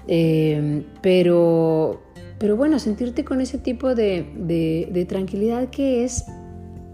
Em, 0.08 0.84
pero, 1.00 2.02
pero 2.38 2.56
bueno, 2.56 2.78
sentirte 2.78 3.24
con 3.24 3.40
ese 3.40 3.58
tipo 3.58 3.94
de, 3.94 5.06
tranquilidad 5.08 5.70
que 5.70 6.04
es 6.04 6.24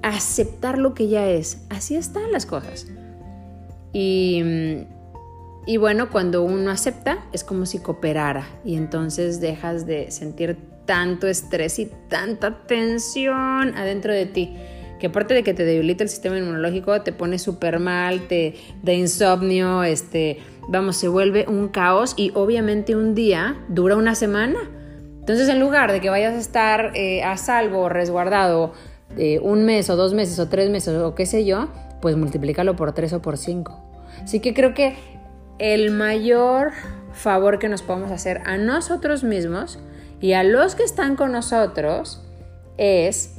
aceptar 0.03 0.79
lo 0.79 0.95
que 0.95 1.09
ya 1.09 1.29
es. 1.29 1.67
Así 1.71 1.97
están 1.97 2.33
las 2.33 2.47
cosas. 2.47 2.87
Y, 3.93 4.43
y, 5.67 5.77
bueno, 5.77 6.11
cuando 6.11 6.43
uno 6.43 6.71
acepta 6.71 7.25
es 7.33 7.45
como 7.45 7.67
si 7.67 7.79
cooperara 7.79 8.47
y 8.65 8.77
entonces 8.77 9.41
dejas 9.41 9.87
de 9.87 10.11
sentir 10.11 10.59
tanto 10.85 11.27
estrés 11.27 11.79
y 11.79 11.91
tanta 12.09 12.67
tensión 12.67 13.75
adentro 13.77 14.13
de 14.13 14.27
ti. 14.27 14.57
Que 14.99 15.09
aparte 15.09 15.35
de 15.35 15.45
que 15.45 15.55
te 15.55 15.65
debilita 15.65 16.03
el 16.03 16.11
sistema 16.11 16.39
inmunológico, 16.39 17.03
te 17.03 17.13
pone 17.13 17.39
súper 17.39 17.79
mal, 17.79 18.27
te 18.27 18.57
da 18.83 18.93
insomnio, 18.93 19.85
este, 19.85 20.39
vamos, 20.69 20.97
se 20.97 21.07
vuelve 21.07 21.47
un 21.47 21.69
caos 21.69 22.15
y 22.17 22.33
obviamente 22.35 22.97
un 22.97 23.15
día 23.15 23.57
dura 23.69 23.97
una 23.97 24.15
semana. 24.15 24.59
Entonces, 25.21 25.49
en 25.49 25.61
lugar 25.61 25.93
de 25.93 26.01
que 26.01 26.09
vayas 26.09 26.35
a 26.35 26.39
estar 26.39 26.93
eh, 26.95 27.23
a 27.23 27.37
salvo 27.37 27.89
resguardado 27.89 28.73
eh, 29.17 29.39
un 29.41 29.65
mes 29.65 29.89
o 29.91 29.97
dos 29.97 30.15
meses 30.15 30.39
o 30.39 30.49
tres 30.49 30.71
meses 30.71 30.97
o 30.97 31.15
qué 31.15 31.27
sé 31.27 31.45
yo, 31.45 31.69
pues 32.01 32.17
multiplícalo 32.17 32.77
por 32.77 32.93
tres 32.93 33.13
o 33.13 33.23
por 33.23 33.39
cinco. 33.39 33.83
Así 34.23 34.41
que 34.41 34.55
creo 34.55 34.75
que 34.75 34.97
el 35.59 35.91
mayor 35.91 36.73
favor 37.13 37.59
que 37.59 37.69
nos 37.69 37.83
podemos 37.83 38.11
hacer 38.11 38.43
a 38.45 38.57
nosotros 38.59 39.25
mismos 39.25 39.79
y 40.21 40.33
a 40.33 40.43
los 40.43 40.75
que 40.75 40.85
están 40.85 41.17
con 41.17 41.33
nosotros 41.33 42.23
es 42.77 43.35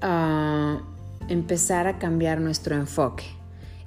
ah, 0.00 0.82
empezar 1.28 1.86
a 1.86 1.98
cambiar 1.98 2.40
nuestro 2.40 2.74
enfoque. 2.76 3.24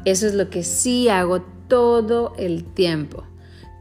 Eso 0.06 0.28
es 0.28 0.34
lo 0.34 0.50
que 0.50 0.64
sí 0.64 1.10
hago 1.10 1.42
todo 1.68 2.34
el 2.38 2.66
tiempo. 2.66 3.24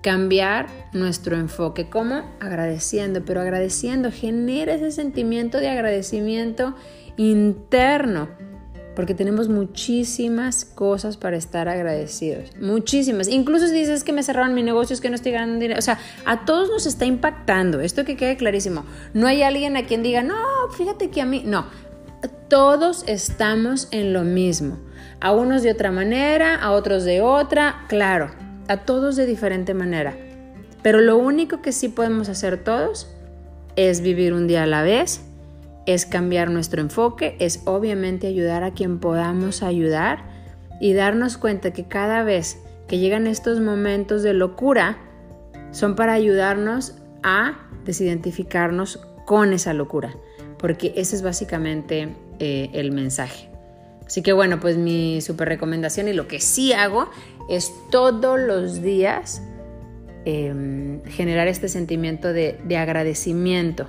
Cambiar 0.02 0.66
nuestro 0.92 1.36
enfoque, 1.36 1.88
como 1.88 2.22
agradeciendo, 2.40 3.24
pero 3.24 3.40
agradeciendo. 3.40 4.10
Genera 4.10 4.74
ese 4.74 4.90
sentimiento 4.90 5.58
de 5.58 5.68
agradecimiento 5.68 6.74
interno, 7.16 8.28
porque 8.94 9.14
tenemos 9.14 9.48
muchísimas 9.48 10.64
cosas 10.64 11.16
para 11.16 11.36
estar 11.36 11.68
agradecidos, 11.68 12.50
muchísimas. 12.60 13.28
Incluso 13.28 13.66
si 13.68 13.74
dices 13.74 14.04
que 14.04 14.12
me 14.12 14.22
cerraron 14.22 14.54
mi 14.54 14.62
negocio, 14.62 14.94
es 14.94 15.00
que 15.00 15.08
no 15.08 15.14
estoy 15.14 15.32
ganando 15.32 15.60
dinero, 15.60 15.78
o 15.78 15.82
sea, 15.82 15.98
a 16.24 16.44
todos 16.44 16.68
nos 16.68 16.86
está 16.86 17.04
impactando, 17.04 17.80
esto 17.80 18.04
que 18.04 18.16
quede 18.16 18.36
clarísimo. 18.36 18.84
No 19.14 19.26
hay 19.26 19.42
alguien 19.42 19.76
a 19.76 19.84
quien 19.84 20.02
diga, 20.02 20.22
no, 20.22 20.36
fíjate 20.76 21.10
que 21.10 21.22
a 21.22 21.26
mí, 21.26 21.42
no, 21.44 21.66
todos 22.48 23.04
estamos 23.06 23.88
en 23.92 24.12
lo 24.12 24.22
mismo. 24.22 24.78
A 25.20 25.32
unos 25.32 25.62
de 25.62 25.70
otra 25.70 25.90
manera, 25.92 26.56
a 26.56 26.72
otros 26.72 27.04
de 27.04 27.20
otra, 27.20 27.84
claro, 27.88 28.30
a 28.72 28.84
todos 28.84 29.16
de 29.16 29.26
diferente 29.26 29.74
manera. 29.74 30.16
Pero 30.82 31.00
lo 31.00 31.16
único 31.16 31.62
que 31.62 31.72
sí 31.72 31.88
podemos 31.88 32.28
hacer 32.28 32.64
todos 32.64 33.08
es 33.76 34.00
vivir 34.00 34.32
un 34.32 34.48
día 34.48 34.64
a 34.64 34.66
la 34.66 34.82
vez, 34.82 35.22
es 35.86 36.06
cambiar 36.06 36.50
nuestro 36.50 36.80
enfoque, 36.80 37.36
es 37.38 37.62
obviamente 37.66 38.26
ayudar 38.26 38.64
a 38.64 38.72
quien 38.72 38.98
podamos 38.98 39.62
ayudar 39.62 40.24
y 40.80 40.94
darnos 40.94 41.36
cuenta 41.36 41.72
que 41.72 41.86
cada 41.86 42.22
vez 42.22 42.58
que 42.88 42.98
llegan 42.98 43.26
estos 43.26 43.60
momentos 43.60 44.22
de 44.22 44.32
locura 44.32 44.98
son 45.70 45.94
para 45.94 46.14
ayudarnos 46.14 46.94
a 47.22 47.68
desidentificarnos 47.84 49.00
con 49.26 49.52
esa 49.52 49.72
locura, 49.72 50.14
porque 50.58 50.92
ese 50.96 51.16
es 51.16 51.22
básicamente 51.22 52.16
eh, 52.38 52.70
el 52.72 52.92
mensaje. 52.92 53.51
Así 54.12 54.20
que 54.20 54.34
bueno, 54.34 54.60
pues 54.60 54.76
mi 54.76 55.22
super 55.22 55.48
recomendación 55.48 56.06
y 56.06 56.12
lo 56.12 56.28
que 56.28 56.38
sí 56.38 56.74
hago 56.74 57.08
es 57.48 57.72
todos 57.90 58.38
los 58.38 58.82
días 58.82 59.42
em, 60.26 61.02
generar 61.04 61.48
este 61.48 61.66
sentimiento 61.66 62.34
de, 62.34 62.58
de 62.62 62.76
agradecimiento 62.76 63.86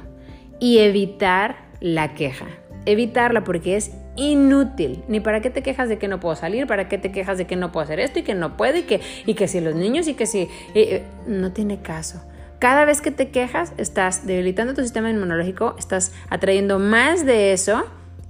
y 0.62 0.78
evitar 0.78 1.66
la 1.82 2.14
queja. 2.14 2.46
Evitarla 2.86 3.44
porque 3.44 3.76
es 3.76 3.92
inútil. 4.16 5.04
Ni 5.10 5.20
para 5.20 5.42
qué 5.42 5.50
te 5.50 5.62
quejas 5.62 5.90
de 5.90 5.98
que 5.98 6.08
no 6.08 6.22
puedo 6.22 6.38
salir, 6.38 6.68
para 6.68 6.88
qué 6.88 6.98
te 6.98 7.12
quejas 7.12 7.38
de 7.38 7.46
que 7.46 7.58
no 7.58 7.74
puedo 7.74 7.84
hacer 7.84 8.00
esto 8.00 8.20
y 8.20 8.24
que 8.24 8.34
no 8.34 8.56
puedo 8.56 8.78
y 8.78 8.84
que, 8.84 9.02
y 9.26 9.34
que 9.34 9.50
si 9.50 9.60
los 9.60 9.76
niños 9.76 10.08
y 10.08 10.14
que 10.14 10.26
si... 10.26 10.48
Eh, 10.74 11.04
no 11.28 11.52
tiene 11.52 11.82
caso. 11.82 12.24
Cada 12.60 12.86
vez 12.86 13.02
que 13.02 13.12
te 13.12 13.28
quejas, 13.28 13.74
estás 13.76 14.26
debilitando 14.26 14.74
tu 14.74 14.84
sistema 14.84 15.10
inmunológico, 15.10 15.76
estás 15.78 16.14
atrayendo 16.30 16.80
más 16.80 17.26
de 17.26 17.52
eso 17.52 17.84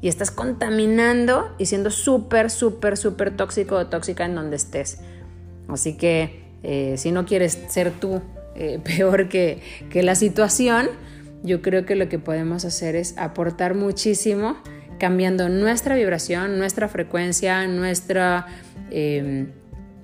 y 0.03 0.09
estás 0.09 0.31
contaminando 0.31 1.55
y 1.57 1.65
siendo 1.65 1.89
súper, 1.89 2.49
súper, 2.51 2.97
súper 2.97 3.37
tóxico 3.37 3.77
o 3.77 3.87
tóxica 3.87 4.25
en 4.25 4.35
donde 4.35 4.57
estés. 4.57 4.97
Así 5.69 5.95
que 5.95 6.43
eh, 6.61 6.95
si 6.97 7.13
no 7.13 7.25
quieres 7.25 7.57
ser 7.69 7.91
tú 7.91 8.21
eh, 8.53 8.81
peor 8.83 9.29
que, 9.29 9.61
la 9.93 10.15
situación, 10.15 10.89
yo 11.41 11.61
creo 11.61 11.85
que 11.85 11.95
lo 11.95 12.09
que 12.09 12.19
podemos 12.19 12.65
hacer 12.65 12.97
es 12.97 13.17
aportar 13.17 13.75
muchísimo 13.75 14.57
cambiando 14.99 15.47
nuestra 15.47 15.95
vibración, 15.95 16.57
nuestra 16.59 16.89
frecuencia, 16.89 17.65
nuestra, 17.67 18.47
em, 18.91 19.51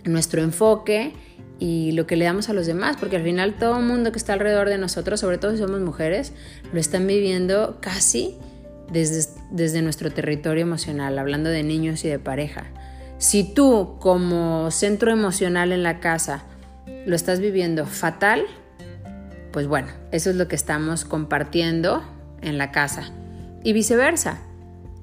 nuestro 0.05 0.41
enfoque 0.41 1.11
y 1.59 1.91
lo 1.91 2.07
que 2.07 2.15
le 2.15 2.23
damos 2.23 2.47
a 2.47 2.53
los 2.53 2.67
demás, 2.67 2.95
porque 2.97 3.17
al 3.17 3.23
final 3.23 3.55
todo 3.59 3.77
el 3.79 3.85
mundo 3.85 4.13
que 4.13 4.17
está 4.17 4.31
alrededor 4.31 4.69
de 4.69 4.77
nosotros, 4.77 5.19
sobre 5.19 5.37
todo 5.39 5.51
si 5.51 5.57
somos 5.57 5.81
mujeres, 5.81 6.31
lo 6.71 6.79
están 6.79 7.05
viviendo 7.05 7.79
casi 7.81 8.37
desde, 8.91 9.81
nuestro 9.81 10.11
territorio 10.11 10.63
emocional, 10.63 11.17
hablando 11.19 11.49
de 11.49 11.63
niños 11.63 12.03
y 12.05 12.09
de 12.09 12.19
pareja. 12.19 12.65
Si 13.17 13.43
tú 13.43 13.97
como 13.99 14.71
centro 14.71 15.11
emocional 15.11 15.71
en 15.71 15.83
la 15.83 15.99
casa 15.99 16.43
lo 17.05 17.15
estás 17.15 17.39
viviendo 17.39 17.85
fatal, 17.85 18.45
pues 19.51 19.67
bueno, 19.67 19.89
eso 20.11 20.29
es 20.29 20.35
lo 20.35 20.47
que 20.47 20.55
estamos 20.55 21.05
compartiendo 21.05 22.03
en 22.41 22.57
la 22.57 22.71
casa. 22.71 23.11
Y 23.63 23.73
viceversa. 23.73 24.39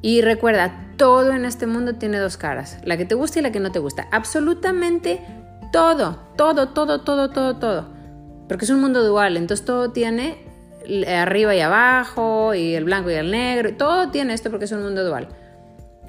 Y 0.02 0.22
recuerda, 0.22 0.86
todo 0.96 1.32
en 1.32 1.44
este 1.44 1.66
mundo 1.66 1.96
tiene 1.96 2.18
dos 2.18 2.36
caras, 2.36 2.78
la 2.84 2.96
que 2.96 3.04
te 3.04 3.14
gusta 3.14 3.38
y 3.38 3.42
la 3.42 3.52
que 3.52 3.60
no 3.60 3.72
te 3.72 3.78
gusta. 3.78 4.08
Absolutamente 4.12 5.20
todo, 5.72 6.18
todo, 6.36 6.68
todo, 6.68 7.02
todo, 7.02 7.30
todo, 7.30 7.56
todo. 7.56 7.88
Porque 8.48 8.64
es 8.64 8.70
un 8.70 8.80
mundo 8.80 9.04
dual, 9.04 9.36
entonces 9.36 9.66
todo 9.66 9.90
tiene 9.90 10.45
arriba 11.08 11.54
y 11.54 11.60
abajo, 11.60 12.54
y 12.54 12.74
el 12.74 12.84
blanco 12.84 13.10
y 13.10 13.14
el 13.14 13.30
negro, 13.30 13.74
todo 13.74 14.10
tiene 14.10 14.34
esto 14.34 14.50
porque 14.50 14.66
es 14.66 14.72
un 14.72 14.82
mundo 14.82 15.04
dual. 15.04 15.28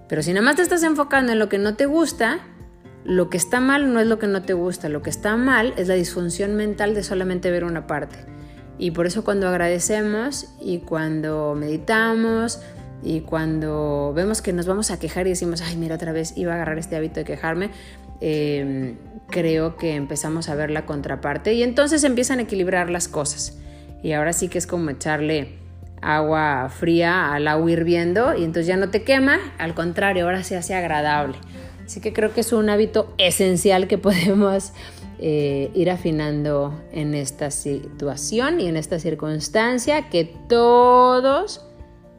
Pero 0.07 0.23
si 0.23 0.31
nada 0.33 0.45
más 0.45 0.55
te 0.55 0.61
estás 0.61 0.83
enfocando 0.83 1.31
en 1.31 1.39
lo 1.39 1.49
que 1.49 1.57
no 1.57 1.75
te 1.75 1.85
gusta, 1.85 2.39
lo 3.03 3.29
que 3.29 3.37
está 3.37 3.59
mal 3.59 3.93
no 3.93 3.99
es 3.99 4.07
lo 4.07 4.19
que 4.19 4.27
no 4.27 4.43
te 4.43 4.53
gusta, 4.53 4.89
lo 4.89 5.01
que 5.01 5.09
está 5.09 5.35
mal 5.37 5.73
es 5.77 5.87
la 5.87 5.95
disfunción 5.95 6.55
mental 6.55 6.93
de 6.93 7.03
solamente 7.03 7.51
ver 7.51 7.63
una 7.63 7.87
parte. 7.87 8.17
Y 8.77 8.91
por 8.91 9.07
eso 9.07 9.23
cuando 9.23 9.47
agradecemos 9.47 10.53
y 10.61 10.79
cuando 10.79 11.55
meditamos 11.55 12.61
y 13.01 13.21
cuando 13.21 14.13
vemos 14.15 14.41
que 14.41 14.53
nos 14.53 14.65
vamos 14.65 14.91
a 14.91 14.99
quejar 14.99 15.27
y 15.27 15.31
decimos, 15.31 15.61
ay, 15.61 15.77
mira, 15.77 15.95
otra 15.95 16.11
vez 16.11 16.37
iba 16.37 16.51
a 16.51 16.55
agarrar 16.55 16.77
este 16.77 16.95
hábito 16.95 17.15
de 17.15 17.25
quejarme, 17.25 17.71
em, 18.21 18.97
creo 19.29 19.77
que 19.77 19.95
empezamos 19.95 20.49
a 20.49 20.55
ver 20.55 20.69
la 20.69 20.85
contraparte 20.85 21.53
y 21.53 21.63
entonces 21.63 22.03
empiezan 22.03 22.39
a 22.39 22.43
equilibrar 22.43 22.89
las 22.89 23.07
cosas. 23.07 23.57
Y 24.03 24.13
ahora 24.13 24.33
sí 24.33 24.47
que 24.47 24.57
es 24.57 24.67
como 24.67 24.89
echarle 24.89 25.57
agua 26.01 26.69
fría 26.69 27.33
al 27.33 27.47
agua 27.47 27.71
hirviendo 27.71 28.35
y 28.35 28.43
entonces 28.43 28.67
ya 28.67 28.77
no 28.77 28.89
te 28.89 29.03
quema, 29.03 29.39
al 29.57 29.73
contrario, 29.73 30.25
ahora 30.25 30.43
se 30.43 30.55
hace 30.55 30.75
agradable. 30.75 31.37
Así 31.85 32.01
que 32.01 32.13
creo 32.13 32.33
que 32.33 32.41
es 32.41 32.53
un 32.53 32.69
hábito 32.69 33.13
esencial 33.17 33.87
que 33.87 33.97
podemos 33.97 34.73
eh, 35.19 35.71
ir 35.73 35.89
afinando 35.89 36.79
en 36.91 37.13
esta 37.13 37.49
situación 37.49 38.59
y 38.59 38.67
en 38.67 38.77
esta 38.77 38.99
circunstancia 38.99 40.09
que 40.09 40.25
todos 40.47 41.65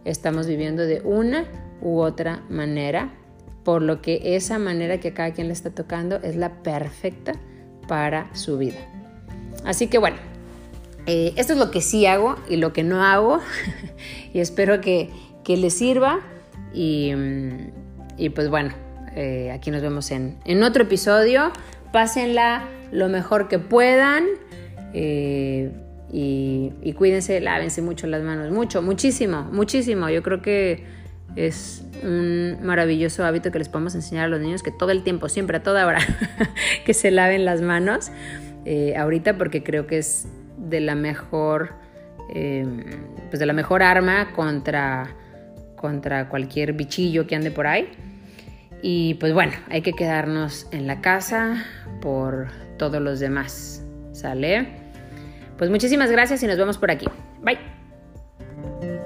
estamos 0.05 0.47
viviendo 0.47 0.83
de 0.83 1.01
una 1.05 1.45
u 1.81 2.01
otra 2.01 2.43
manera, 2.49 3.15
por 3.63 3.83
lo 3.83 4.01
que 4.01 4.37
esa 4.37 4.59
manera 4.59 4.99
que 4.99 5.09
a 5.09 5.15
cada 5.15 5.33
quien 5.33 5.49
le 5.49 5.53
está 5.53 5.71
tocando 5.71 6.17
es 6.23 6.35
la 6.35 6.63
perfecta 6.63 7.35
para 7.87 8.35
su 8.35 8.59
vida. 8.59 8.79
Así 9.65 9.87
que 9.87 9.99
bueno, 9.99 10.17
eh, 11.11 11.33
esto 11.37 11.55
es 11.55 11.59
lo 11.59 11.71
que 11.71 11.81
sí 11.81 12.05
hago 12.05 12.37
y 12.51 12.57
lo 12.57 12.75
que 12.75 12.85
no 12.85 13.03
hago 13.03 13.41
y 14.35 14.41
espero 14.41 14.83
que, 14.83 15.09
que 15.43 15.57
les 15.57 15.73
sirva 15.73 16.21
y, 16.75 17.15
mm, 17.17 18.31
pues 18.35 18.51
bueno, 18.51 18.75
eh, 19.17 19.51
aquí 19.51 19.71
nos 19.71 19.81
vemos 19.81 20.11
en, 20.11 20.37
en, 20.45 20.63
otro 20.63 20.83
episodio. 20.83 21.51
Pásenla 21.93 22.69
lo 22.93 23.09
mejor 23.09 23.49
que 23.49 23.59
puedan 23.59 24.27
eh, 24.93 25.73
y, 26.13 26.73
y, 26.83 26.93
cuídense, 26.93 27.41
lávense 27.41 27.81
mucho 27.81 28.07
las 28.07 28.23
manos, 28.23 28.53
mucho, 28.53 28.83
muchísimo, 28.83 29.45
muchísimo. 29.51 30.11
Yo 30.11 30.23
creo 30.23 30.43
que 30.43 30.85
es 31.37 31.85
un 32.03 32.59
maravilloso 32.63 33.25
hábito 33.25 33.51
que 33.51 33.59
les 33.59 33.71
podemos 33.71 33.95
enseñar 33.95 34.27
a 34.27 34.29
los 34.29 34.41
niños 34.41 34.63
que 34.63 34.73
todo 34.73 34.91
el 34.91 35.03
tiempo, 35.03 35.31
siempre, 35.31 35.57
a 35.57 35.63
toda 35.63 35.87
hora, 35.87 36.01
que 36.85 36.93
se 36.93 37.11
laven 37.11 37.47
las 37.47 37.63
manos. 37.63 38.11
ahorita 38.95 39.39
porque 39.39 39.63
creo 39.63 39.87
que 39.87 39.97
es 39.97 40.27
de 40.59 40.81
la 40.81 40.95
mejor, 40.95 41.75
em, 42.35 42.85
pues 43.31 43.39
de 43.39 43.47
la 43.47 43.53
mejor 43.53 43.83
arma 43.83 44.33
contra, 44.35 45.09
contra 45.77 46.29
cualquier 46.29 46.73
bichillo 46.73 47.27
que 47.27 47.37
ande 47.37 47.51
por 47.51 47.67
ahí. 47.67 47.89
Y 48.83 49.15
pues 49.15 49.33
bueno, 49.33 49.53
hay 49.71 49.83
que 49.83 49.93
quedarnos 49.93 50.69
en 50.73 50.87
la 50.87 51.01
casa 51.01 51.65
por 52.01 52.49
todos 52.79 53.01
los 53.01 53.21
demás. 53.21 53.85
¿Sale? 54.13 54.69
Pues 55.57 55.71
muchísimas 55.71 56.11
gracias 56.11 56.43
y 56.43 56.47
nos 56.47 56.57
vemos 56.57 56.79
por 56.79 56.91
aquí. 56.91 57.07
Bye. 57.43 58.98